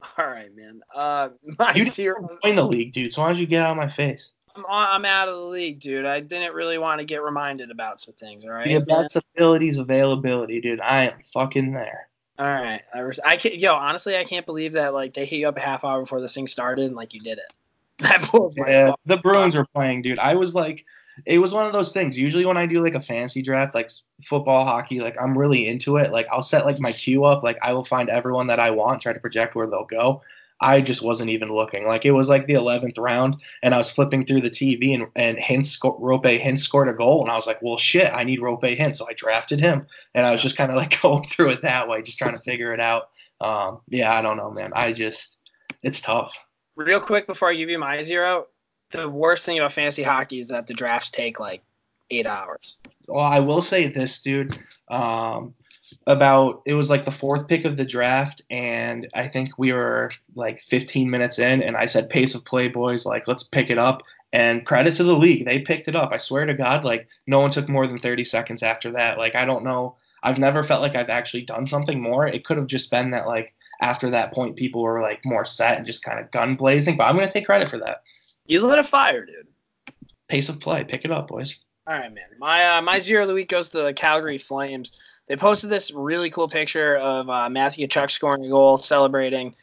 [0.18, 0.80] All right, man.
[0.94, 2.28] Uh, my You zero.
[2.44, 3.12] join the league, dude.
[3.12, 4.30] So why don't you get out of my face?
[4.54, 6.06] I'm, I'm out of the league, dude.
[6.06, 8.44] I didn't really want to get reminded about some things.
[8.44, 8.68] All right.
[8.68, 10.80] The best abilities availability, dude.
[10.80, 12.08] I am fucking there.
[12.38, 12.82] All right.
[12.94, 13.56] I, res- I can't.
[13.58, 16.20] Yo, honestly, I can't believe that like they hit you up a half hour before
[16.20, 17.52] this thing started and like you did it.
[17.98, 20.18] That blows my Yeah, the Bruins were playing, dude.
[20.18, 20.84] I was like,
[21.24, 22.18] it was one of those things.
[22.18, 23.90] Usually when I do like a fancy draft, like
[24.24, 26.12] football, hockey, like I'm really into it.
[26.12, 27.42] Like I'll set like my queue up.
[27.42, 30.22] Like I will find everyone that I want, try to project where they'll go.
[30.60, 31.86] I just wasn't even looking.
[31.86, 35.06] Like it was like the 11th round, and I was flipping through the TV, and
[35.14, 38.40] and Hintz, Roope Hintz scored a goal, and I was like, well, shit, I need
[38.40, 41.50] Roope Hintz, so I drafted him, and I was just kind of like going through
[41.50, 43.10] it that way, just trying to figure it out.
[43.40, 44.72] Um, yeah, I don't know, man.
[44.74, 45.36] I just,
[45.82, 46.34] it's tough.
[46.74, 48.46] Real quick before I give you my zero,
[48.90, 51.62] the worst thing about fantasy hockey is that the drafts take like
[52.10, 52.76] eight hours.
[53.08, 54.58] Well, I will say this, dude.
[54.88, 55.54] Um,
[56.08, 60.12] about it was like the fourth pick of the draft, and I think we were
[60.34, 63.06] like 15 minutes in, and I said, "Pace of play, boys.
[63.06, 66.10] Like, let's pick it up." And credit to the league, they picked it up.
[66.12, 69.18] I swear to God, like no one took more than 30 seconds after that.
[69.18, 69.96] Like, I don't know.
[70.22, 72.26] I've never felt like I've actually done something more.
[72.26, 75.76] It could have just been that like after that point, people were like more set
[75.76, 76.96] and just kind of gun blazing.
[76.96, 78.02] But I'm gonna take credit for that.
[78.46, 79.46] You lit a fire, dude.
[80.28, 81.56] Pace of play, pick it up, boys.
[81.86, 82.24] All right, man.
[82.38, 84.92] My uh, my zero of the week goes to the Calgary Flames.
[85.28, 89.54] They posted this really cool picture of uh, Matthew Tkachuk scoring a goal, celebrating.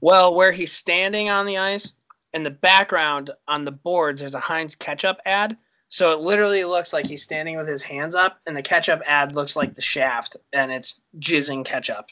[0.00, 1.94] Well, where he's standing on the ice,
[2.32, 5.56] in the background on the boards, there's a Heinz ketchup ad.
[5.88, 9.34] So it literally looks like he's standing with his hands up, and the ketchup ad
[9.34, 12.06] looks like the shaft, and it's jizzing ketchup.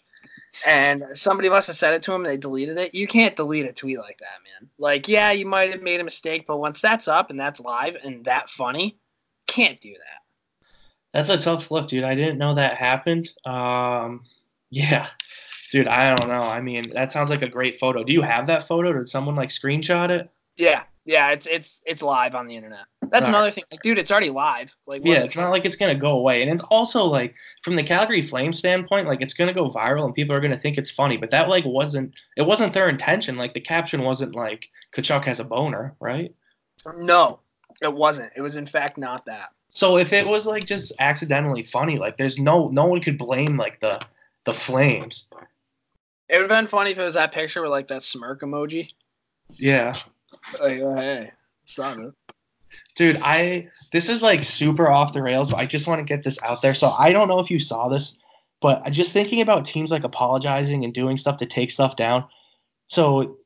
[0.66, 2.22] And somebody must have said it to him.
[2.22, 2.94] They deleted it.
[2.94, 4.68] You can't delete a tweet like that, man.
[4.78, 7.96] Like, yeah, you might have made a mistake, but once that's up and that's live
[8.02, 8.98] and that funny,
[9.46, 10.66] can't do that.
[11.12, 12.04] That's a tough look, dude.
[12.04, 13.30] I didn't know that happened.
[13.44, 14.24] Um,
[14.70, 15.08] yeah,
[15.70, 15.88] dude.
[15.88, 16.42] I don't know.
[16.42, 18.04] I mean, that sounds like a great photo.
[18.04, 18.92] Do you have that photo?
[18.92, 20.30] Did someone like screenshot it?
[20.56, 22.84] Yeah, yeah, it's it's it's live on the internet.
[23.02, 23.28] That's Right.
[23.28, 23.64] another thing.
[23.70, 24.74] Like, dude, it's already live.
[24.86, 26.42] Like, Yeah, it's not like it's gonna go away.
[26.42, 30.14] And it's also like from the Calgary Flames standpoint, like it's gonna go viral and
[30.14, 31.16] people are gonna think it's funny.
[31.16, 33.36] But that like wasn't it wasn't their intention.
[33.36, 36.34] Like the caption wasn't like Tkachuk has a boner, right?
[36.96, 37.40] no,
[37.80, 38.32] it wasn't.
[38.36, 39.50] It was in fact not that.
[39.70, 43.56] So if it was like just accidentally funny, like there's no no one could blame
[43.56, 44.00] like the
[44.44, 45.26] the Flames.
[46.28, 48.90] It would have been funny if it was that picture with like that smirk emoji.
[49.50, 49.96] Yeah.
[50.60, 51.32] Like, oh, hey,
[51.64, 52.12] son.
[52.96, 56.22] Dude, I this is like super off the rails, but I just want to get
[56.22, 56.74] this out there.
[56.74, 58.16] So I don't know if you saw this,
[58.60, 62.24] but just thinking about teams like apologizing and doing stuff to take stuff down.
[62.88, 63.38] So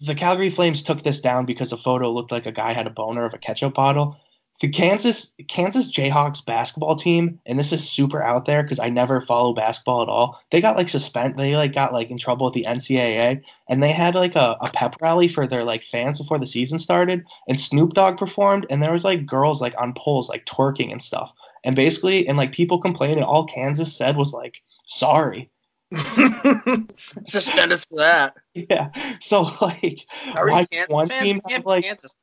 [0.00, 2.90] the Calgary Flames took this down because the photo looked like a guy had a
[2.90, 4.18] boner of a ketchup bottle.
[4.60, 9.20] The Kansas Kansas Jayhawks basketball team, and this is super out there because I never
[9.20, 10.40] follow basketball at all.
[10.50, 13.90] They got like suspend, they like got like in trouble with the NCAA, and they
[13.90, 17.60] had like a, a pep rally for their like fans before the season started, and
[17.60, 21.32] Snoop Dogg performed, and there was like girls like on poles like twerking and stuff,
[21.64, 25.50] and basically, and like people complained, and all Kansas said was like sorry.
[27.26, 28.34] Suspend us for that.
[28.54, 28.90] Yeah,
[29.22, 32.14] so like Are why one team have like Kansas.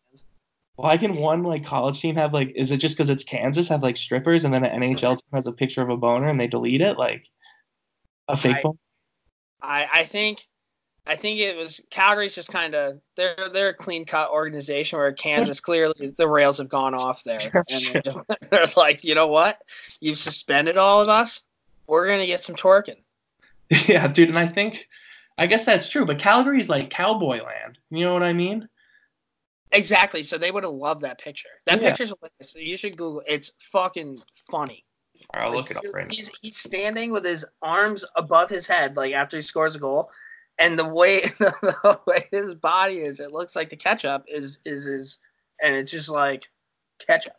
[0.80, 3.84] Why can one like college team have like is it just because it's Kansas have
[3.84, 6.48] like strippers and then an NHL team has a picture of a boner and they
[6.48, 6.98] delete it?
[6.98, 7.26] Like
[8.30, 8.78] a fake I- boner?
[9.62, 10.48] I, I think
[11.06, 15.12] I think it was Calgary's just kind of they're they're a clean cut organization where
[15.12, 17.42] Kansas clearly the rails have gone off there.
[17.42, 18.18] And they're, just-
[18.50, 19.62] they're like you know what?
[20.00, 21.42] You've suspended all of us.
[21.88, 23.02] We're gonna get some twerking.
[23.86, 24.88] Yeah, dude, and I think
[25.38, 27.78] I guess that's true, but Calgary's like cowboy land.
[27.92, 28.70] You know what I mean?
[29.72, 31.90] Exactly so they would have loved that picture that Yeah.
[31.90, 32.56] picture's hilarious.
[32.56, 34.84] you should Google it's fucking funny
[35.34, 36.14] All right, I'll Like, look it up right now.
[36.14, 40.10] he's he's standing with his arms above his head like after he scores a goal
[40.58, 44.86] and the way the way his body is it looks like the ketchup is is
[44.88, 45.20] is
[45.62, 46.50] and it's just like
[47.06, 47.36] ketchup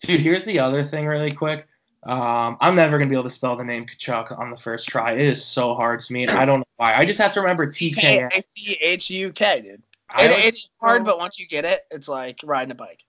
[0.00, 1.66] Dude, here's the other thing really quick.
[2.04, 5.14] Um, I'm never gonna be able to spell the name Tkachuk on the first try.
[5.14, 6.94] It is so hard to me, and I don't know why.
[6.94, 7.96] I just have to remember TK.
[8.00, 9.82] K-A-C-H-U-K, dude.
[10.10, 13.02] I It, always it's hard, but once you get it, it's like riding a bike.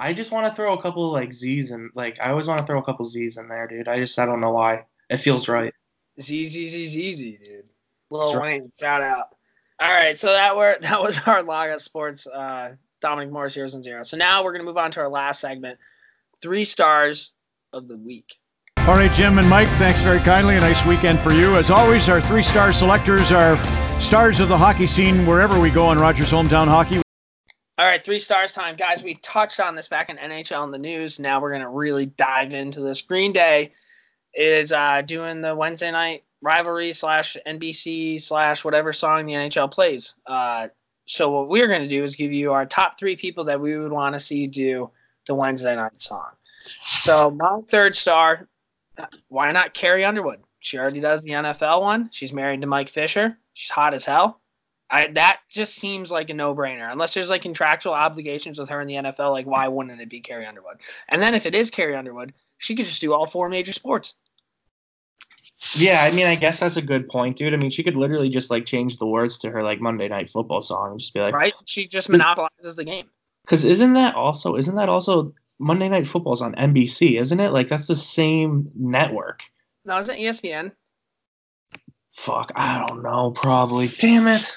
[0.00, 2.66] I just want to throw a couple like Z's and like I always want to
[2.66, 3.88] throw a couple Z's in there, dude.
[3.88, 4.84] I just I don't know why.
[5.10, 5.74] It feels right.
[6.16, 7.70] It's easy, easy, easy, dude.
[8.10, 8.60] Lil That's right.
[8.60, 9.26] Wayne, shout out.
[9.80, 13.82] All right, so that were that was our Laga Sports uh, Dominic Morris Heroes and
[13.82, 14.02] Zero.
[14.04, 15.78] So now we're gonna move on to our last segment,
[16.40, 17.32] three stars
[17.72, 18.36] of the week.
[18.78, 20.56] All right, Jim and Mike, thanks very kindly.
[20.56, 21.56] A nice weekend for you.
[21.56, 23.56] As always, our three star selectors are
[24.00, 27.00] stars of the hockey scene wherever we go on Rogers Hometown Hockey.
[27.78, 29.02] All right, three stars time, guys.
[29.02, 31.20] We touched on this back in NHL in the news.
[31.20, 33.02] Now we're gonna really dive into this.
[33.02, 33.72] Green Day
[34.34, 40.14] is uh, doing the Wednesday night rivalry slash NBC slash whatever song the NHL plays.
[40.26, 40.68] Uh,
[41.06, 43.92] so what we're gonna do is give you our top three people that we would
[43.92, 44.90] want to see do
[45.26, 46.30] the Wednesday night song.
[47.00, 48.48] So my third star,
[49.28, 50.40] why not Carrie Underwood?
[50.60, 52.10] She already does the NFL one.
[52.12, 53.38] She's married to Mike Fisher.
[53.58, 54.40] She's hot as hell.
[54.88, 56.92] I that just seems like a no-brainer.
[56.92, 60.20] Unless there's like contractual obligations with her in the NFL, like why wouldn't it be
[60.20, 60.76] Carrie Underwood?
[61.08, 64.14] And then if it is Carrie Underwood, she could just do all four major sports.
[65.74, 67.52] Yeah, I mean, I guess that's a good point, dude.
[67.52, 70.30] I mean, she could literally just like change the words to her like Monday Night
[70.30, 71.54] Football song and just be like, Right?
[71.66, 73.08] She just monopolizes the game.
[73.44, 77.50] because isn't that also isn't that also Monday Night Football's on NBC, isn't it?
[77.50, 79.40] Like that's the same network.
[79.84, 80.70] No, is it E ESPN?
[82.18, 83.30] Fuck, I don't know.
[83.30, 83.86] Probably.
[83.86, 84.56] Damn it.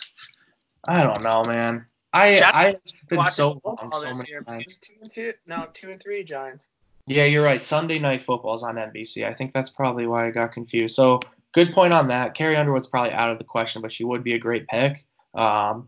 [0.88, 1.86] I don't know, man.
[2.12, 2.76] I Shout- I've
[3.07, 4.41] been so football wrong so many year.
[4.41, 4.66] times.
[4.82, 6.68] Two and two, no, two and three Giants.
[7.05, 7.64] Yeah, you're right.
[7.64, 9.28] Sunday Night Football's on NBC.
[9.28, 10.95] I think that's probably why I got confused.
[10.95, 11.20] So
[11.53, 12.34] good point on that.
[12.34, 15.05] Carrie Underwood's probably out of the question, but she would be a great pick.
[15.36, 15.88] Um,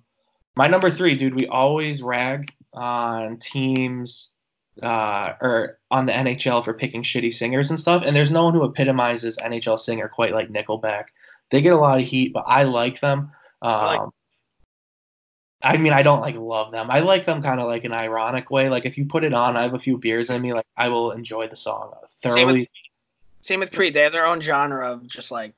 [0.56, 1.34] my number three, dude.
[1.40, 4.30] We always rag on teams
[4.82, 8.54] uh, or on the NHL for picking shitty singers and stuff, and there's no one
[8.54, 11.06] who epitomizes NHL singer quite like Nickelback.
[11.50, 13.32] They get a lot of heat, but I like them.
[13.62, 14.10] Um, like-
[15.66, 16.92] I mean, I don't like love them.
[16.92, 18.68] I like them kind of like an ironic way.
[18.70, 20.52] Like if you put it on, I have a few beers in me.
[20.54, 22.60] Like I will enjoy the song Same thoroughly.
[22.60, 22.68] with,
[23.44, 23.94] same with Creed.
[23.94, 25.54] They have their own genre of just like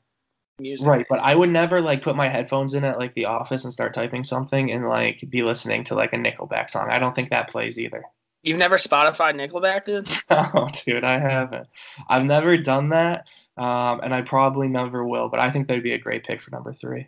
[0.60, 0.86] music.
[0.86, 3.74] Right, but I would never like put my headphones in at like the office and
[3.74, 6.90] start typing something and like be listening to like a Nickelback song.
[6.92, 8.04] I don't think that plays either.
[8.44, 10.08] You've never Spotify Nickelback, dude?
[10.30, 11.68] No, dude, I haven't.
[12.08, 13.26] I've never done that,
[13.58, 15.30] um, and I probably never will.
[15.30, 17.08] But I think that'd be a great pick for number three.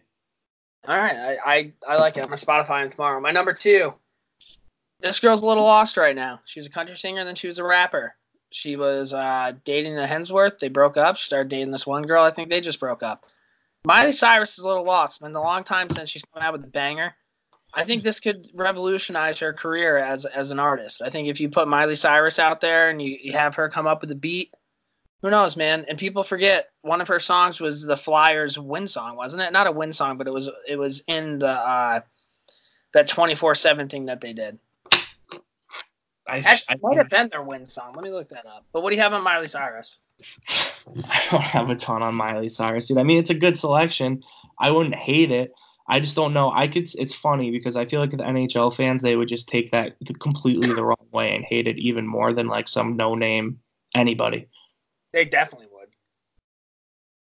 [0.88, 2.22] All right, I, I I like it.
[2.22, 3.20] I'm gonna Spotify him tomorrow.
[3.20, 3.94] My number two.
[5.00, 6.40] This girl's a little lost right now.
[6.46, 8.16] She was a country singer, and then she was a rapper.
[8.52, 10.60] She was uh, dating the Hemsworth.
[10.60, 11.18] They broke up.
[11.18, 12.24] She started dating this one girl.
[12.24, 13.26] I think they just broke up.
[13.86, 15.14] Miley Cyrus is a little lost.
[15.14, 17.14] It's been a long time since she's come out with a banger.
[17.74, 21.02] I think this could revolutionize her career as as an artist.
[21.02, 23.88] I think if you put Miley Cyrus out there and you, you have her come
[23.88, 24.54] up with a beat,
[25.22, 25.86] who knows, man?
[25.88, 29.52] And people forget one of her songs was the Flyers win song, wasn't it?
[29.52, 32.02] Not a win song, but it was it was in the uh
[32.94, 34.60] that 24/7 thing that they did.
[36.30, 37.94] I, Actually, I, it might have been their win song.
[37.96, 38.66] Let me look that up.
[38.74, 39.98] But what do you have on Miley Cyrus?
[41.10, 42.98] I don't have a ton on Miley Cyrus, dude.
[42.98, 44.24] I mean, it's a good selection.
[44.60, 45.52] I wouldn't hate it.
[45.90, 46.52] I just don't know.
[46.52, 46.90] I could.
[46.96, 50.74] It's funny because I feel like the NHL fans they would just take that completely
[50.74, 53.60] the wrong way and hate it even more than like some no name
[53.96, 54.50] anybody.
[55.14, 55.90] They definitely would.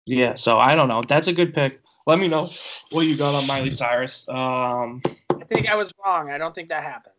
[0.06, 1.02] Yeah, so I don't know.
[1.08, 1.82] That's a good pick.
[2.08, 2.50] Let me know
[2.92, 4.28] what you got on Miley Cyrus.
[4.28, 6.32] Um, I think I was wrong.
[6.32, 7.16] I don't think that happened.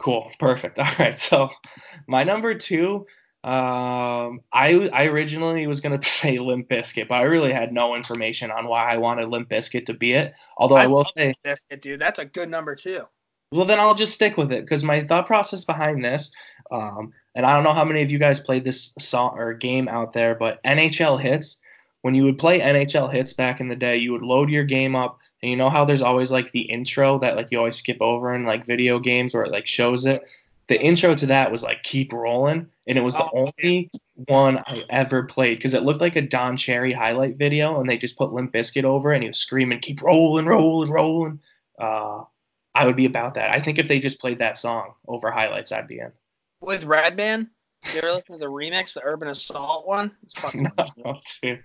[0.00, 0.30] Cool.
[0.38, 0.78] Perfect.
[0.78, 1.18] All right.
[1.18, 1.50] So
[2.06, 3.06] my number two,
[3.44, 8.50] um, I I originally was gonna say Limp Bizkit, but I really had no information
[8.50, 10.34] on why I wanted Limp Bizkit to be it.
[10.56, 13.04] Although I, will love say, Bizkit, dude, that's a good number two.
[13.50, 16.32] well, then I'll just stick with it because my thought process behind this,
[16.70, 19.88] um, and I don't know how many of you guys played this song or game
[19.88, 21.56] out there, but NHL Hitz.
[22.02, 24.96] When you would play NHL Hitz back in the day, you would load your game
[24.96, 27.98] up, and you know how there's always like the intro that like you always skip
[28.00, 30.22] over in like video games where it like shows it.
[30.66, 33.88] The intro to that was like "Keep Rolling," and it was the Oh, only
[34.26, 37.98] one I ever played because it looked like a Don Cherry highlight video, and they
[37.98, 41.40] just put Limp Bizkit over, it, and he was screaming "Keep rolling, rolling, rolling."
[41.78, 42.24] Uh,
[42.74, 43.50] I would be about that.
[43.50, 46.12] I think if they just played that song over highlights, I'd be in.
[46.62, 47.50] With Redman,
[47.92, 50.12] you ever listen to the remix, the Urban Assault one?
[50.22, 50.70] It's fucking
[51.04, 51.64] No, dude.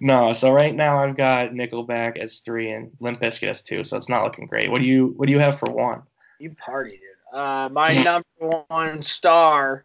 [0.00, 0.32] no.
[0.34, 3.84] So right now I've got Nickelback as three and Limp Bizkit as two.
[3.84, 4.70] So it's not looking great.
[4.70, 6.02] What do you What do you have for one?
[6.38, 7.38] You party, dude.
[7.40, 9.84] Uh, my number one star,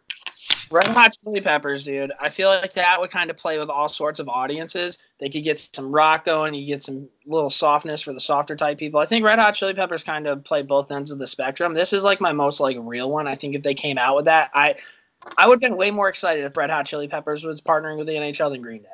[0.72, 2.12] Red Hot Chili Peppers, dude.
[2.20, 4.98] I feel like that would kind of play with all sorts of audiences.
[5.20, 6.54] They could get some rock going.
[6.54, 9.00] You get some little softness for the softer type people.
[9.00, 11.74] I think Red Hot Chili Peppers kind of play both ends of the spectrum.
[11.74, 13.28] This is like my most like real one.
[13.28, 14.76] I think if they came out with that, I
[15.38, 18.08] I would have been way more excited if Red Hot Chili Peppers was partnering with
[18.08, 18.90] the NHL than Green Day.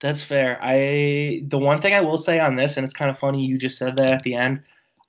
[0.00, 0.58] That's fair.
[0.62, 3.58] I the one thing I will say on this, and it's kind of funny you
[3.58, 4.62] just said that at the end.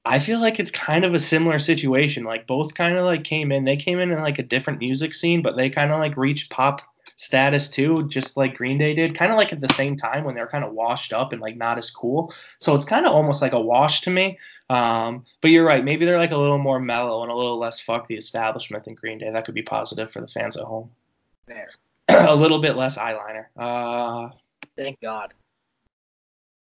[0.03, 2.23] I feel like it's kind of a similar situation.
[2.23, 3.65] Like both kind of like came in.
[3.65, 6.49] They came in in like a different music scene, but they kind of like reached
[6.49, 6.81] pop
[7.17, 9.15] status too, just like Green Day did.
[9.15, 11.55] Kind of like at the same time when they're kind of washed up and like
[11.55, 12.33] not as cool.
[12.59, 14.39] So it's kind of almost like a wash to me.
[14.71, 15.83] Um, but you're right.
[15.83, 18.95] Maybe they're like a little more mellow and a little less fuck the establishment than
[18.95, 19.29] Green Day.
[19.29, 20.89] That could be positive for the fans at home.
[21.45, 21.69] There.
[22.09, 23.45] a little bit less eyeliner.
[23.55, 24.29] Uh,
[24.75, 25.33] Thank God.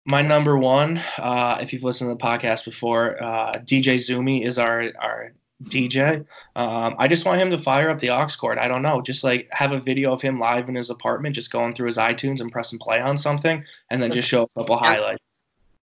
[0.07, 4.57] My number one, uh, if you've listened to the podcast before, uh, DJ Zumi is
[4.57, 6.25] our our DJ.
[6.55, 8.57] Um, I just want him to fire up the aux cord.
[8.57, 11.51] I don't know, just like have a video of him live in his apartment, just
[11.51, 14.77] going through his iTunes and pressing play on something, and then just show a couple
[14.87, 15.21] highlights.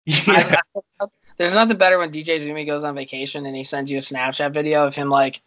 [0.05, 0.57] Yeah,
[1.01, 1.07] I-
[1.39, 4.53] there's nothing better when DJ Zumi goes on vacation and he sends you a Snapchat
[4.53, 5.41] video of him like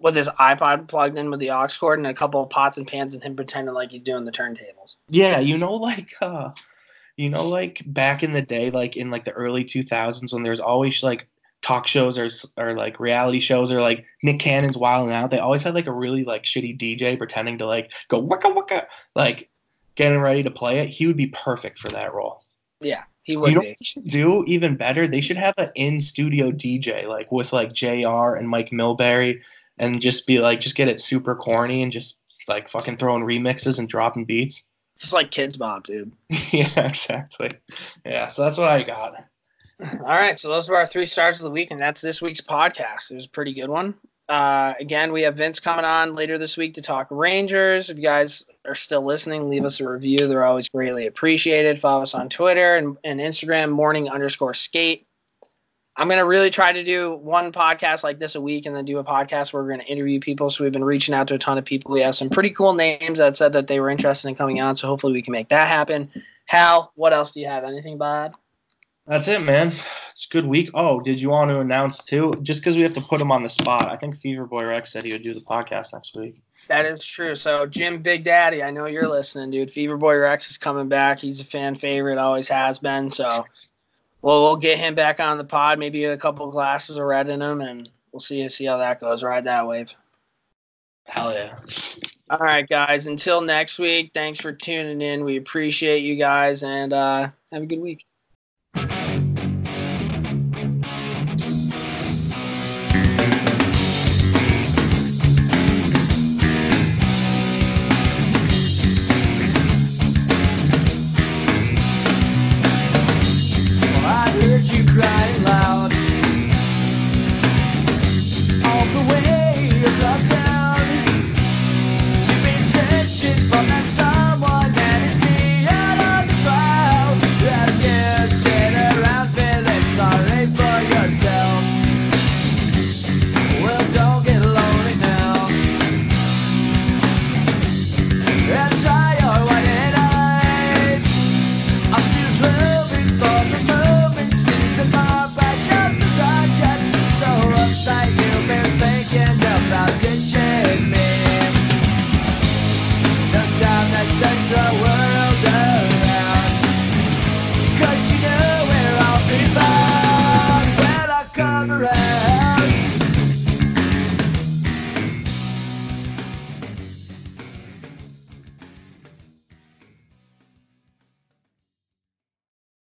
[0.00, 2.86] with his iPod plugged in with the aux cord and a couple of pots and
[2.86, 4.96] pans and him pretending like he's doing the turntables.
[5.08, 6.50] yeah, you know, like uh,
[7.16, 10.60] you know, like back in the day, like in like the early 2000s, when there's
[10.60, 11.26] always like
[11.62, 15.62] talk shows or or like reality shows or like Nick Cannon's Wild Out, they always
[15.62, 19.48] had like a really like shitty DJ pretending to like go wicka wicka, like
[19.94, 20.88] getting ready to play it.
[20.90, 22.44] He would be perfect for that role.
[22.80, 23.68] Yeah, he would you know be.
[23.68, 25.08] what they should do even better?
[25.08, 29.40] They should have an in studio DJ like with like JR and Mike Milbury
[29.78, 32.16] and just be like just get it super corny and just
[32.46, 34.62] like fucking throwing remixes and dropping beats.
[34.98, 36.12] Just like Kidz Bop, dude.
[36.50, 37.50] yeah, exactly.
[38.04, 39.24] Yeah, so that's what I got.
[39.80, 42.40] All right, so those were our three stars of the week, and that's this week's
[42.40, 43.10] podcast.
[43.10, 43.94] It was a pretty good one.
[44.28, 47.90] Uh, again, we have Vince coming on later this week to talk Rangers.
[47.90, 50.26] If you guys are still listening, leave us a review.
[50.26, 51.80] They're always greatly appreciated.
[51.80, 55.06] Follow us on Twitter and, and Instagram, morning underscore skate.
[55.98, 58.84] I'm going to really try to do one podcast like this a week and then
[58.84, 60.50] do a podcast where we're going to interview people.
[60.50, 61.92] So we've been reaching out to a ton of people.
[61.92, 64.76] We have some pretty cool names that said that they were interested in coming on.
[64.76, 66.10] So hopefully we can make that happen.
[66.44, 67.64] Hal, what else do you have?
[67.64, 68.34] Anything, bud?
[69.06, 69.72] That's it, man.
[70.10, 70.70] It's a good week.
[70.74, 72.34] Oh, did you want to announce too?
[72.42, 74.92] Just because we have to put him on the spot, I think Fever Boy Rex
[74.92, 76.42] said he would do the podcast next week.
[76.68, 77.36] That is true.
[77.36, 79.70] So Jim Big Daddy, I know you're listening, dude.
[79.70, 81.20] Fever Boy Rex is coming back.
[81.20, 83.10] He's a fan favorite, always has been.
[83.12, 83.44] So
[84.26, 85.78] well, we'll get him back on the pod.
[85.78, 89.22] Maybe a couple glasses of red in him, and we'll see see how that goes.
[89.22, 89.94] Ride that wave.
[91.04, 91.56] Hell yeah.
[92.28, 93.06] All right, guys.
[93.06, 94.10] Until next week.
[94.14, 95.24] Thanks for tuning in.
[95.24, 98.04] We appreciate you guys, and uh, have a good week.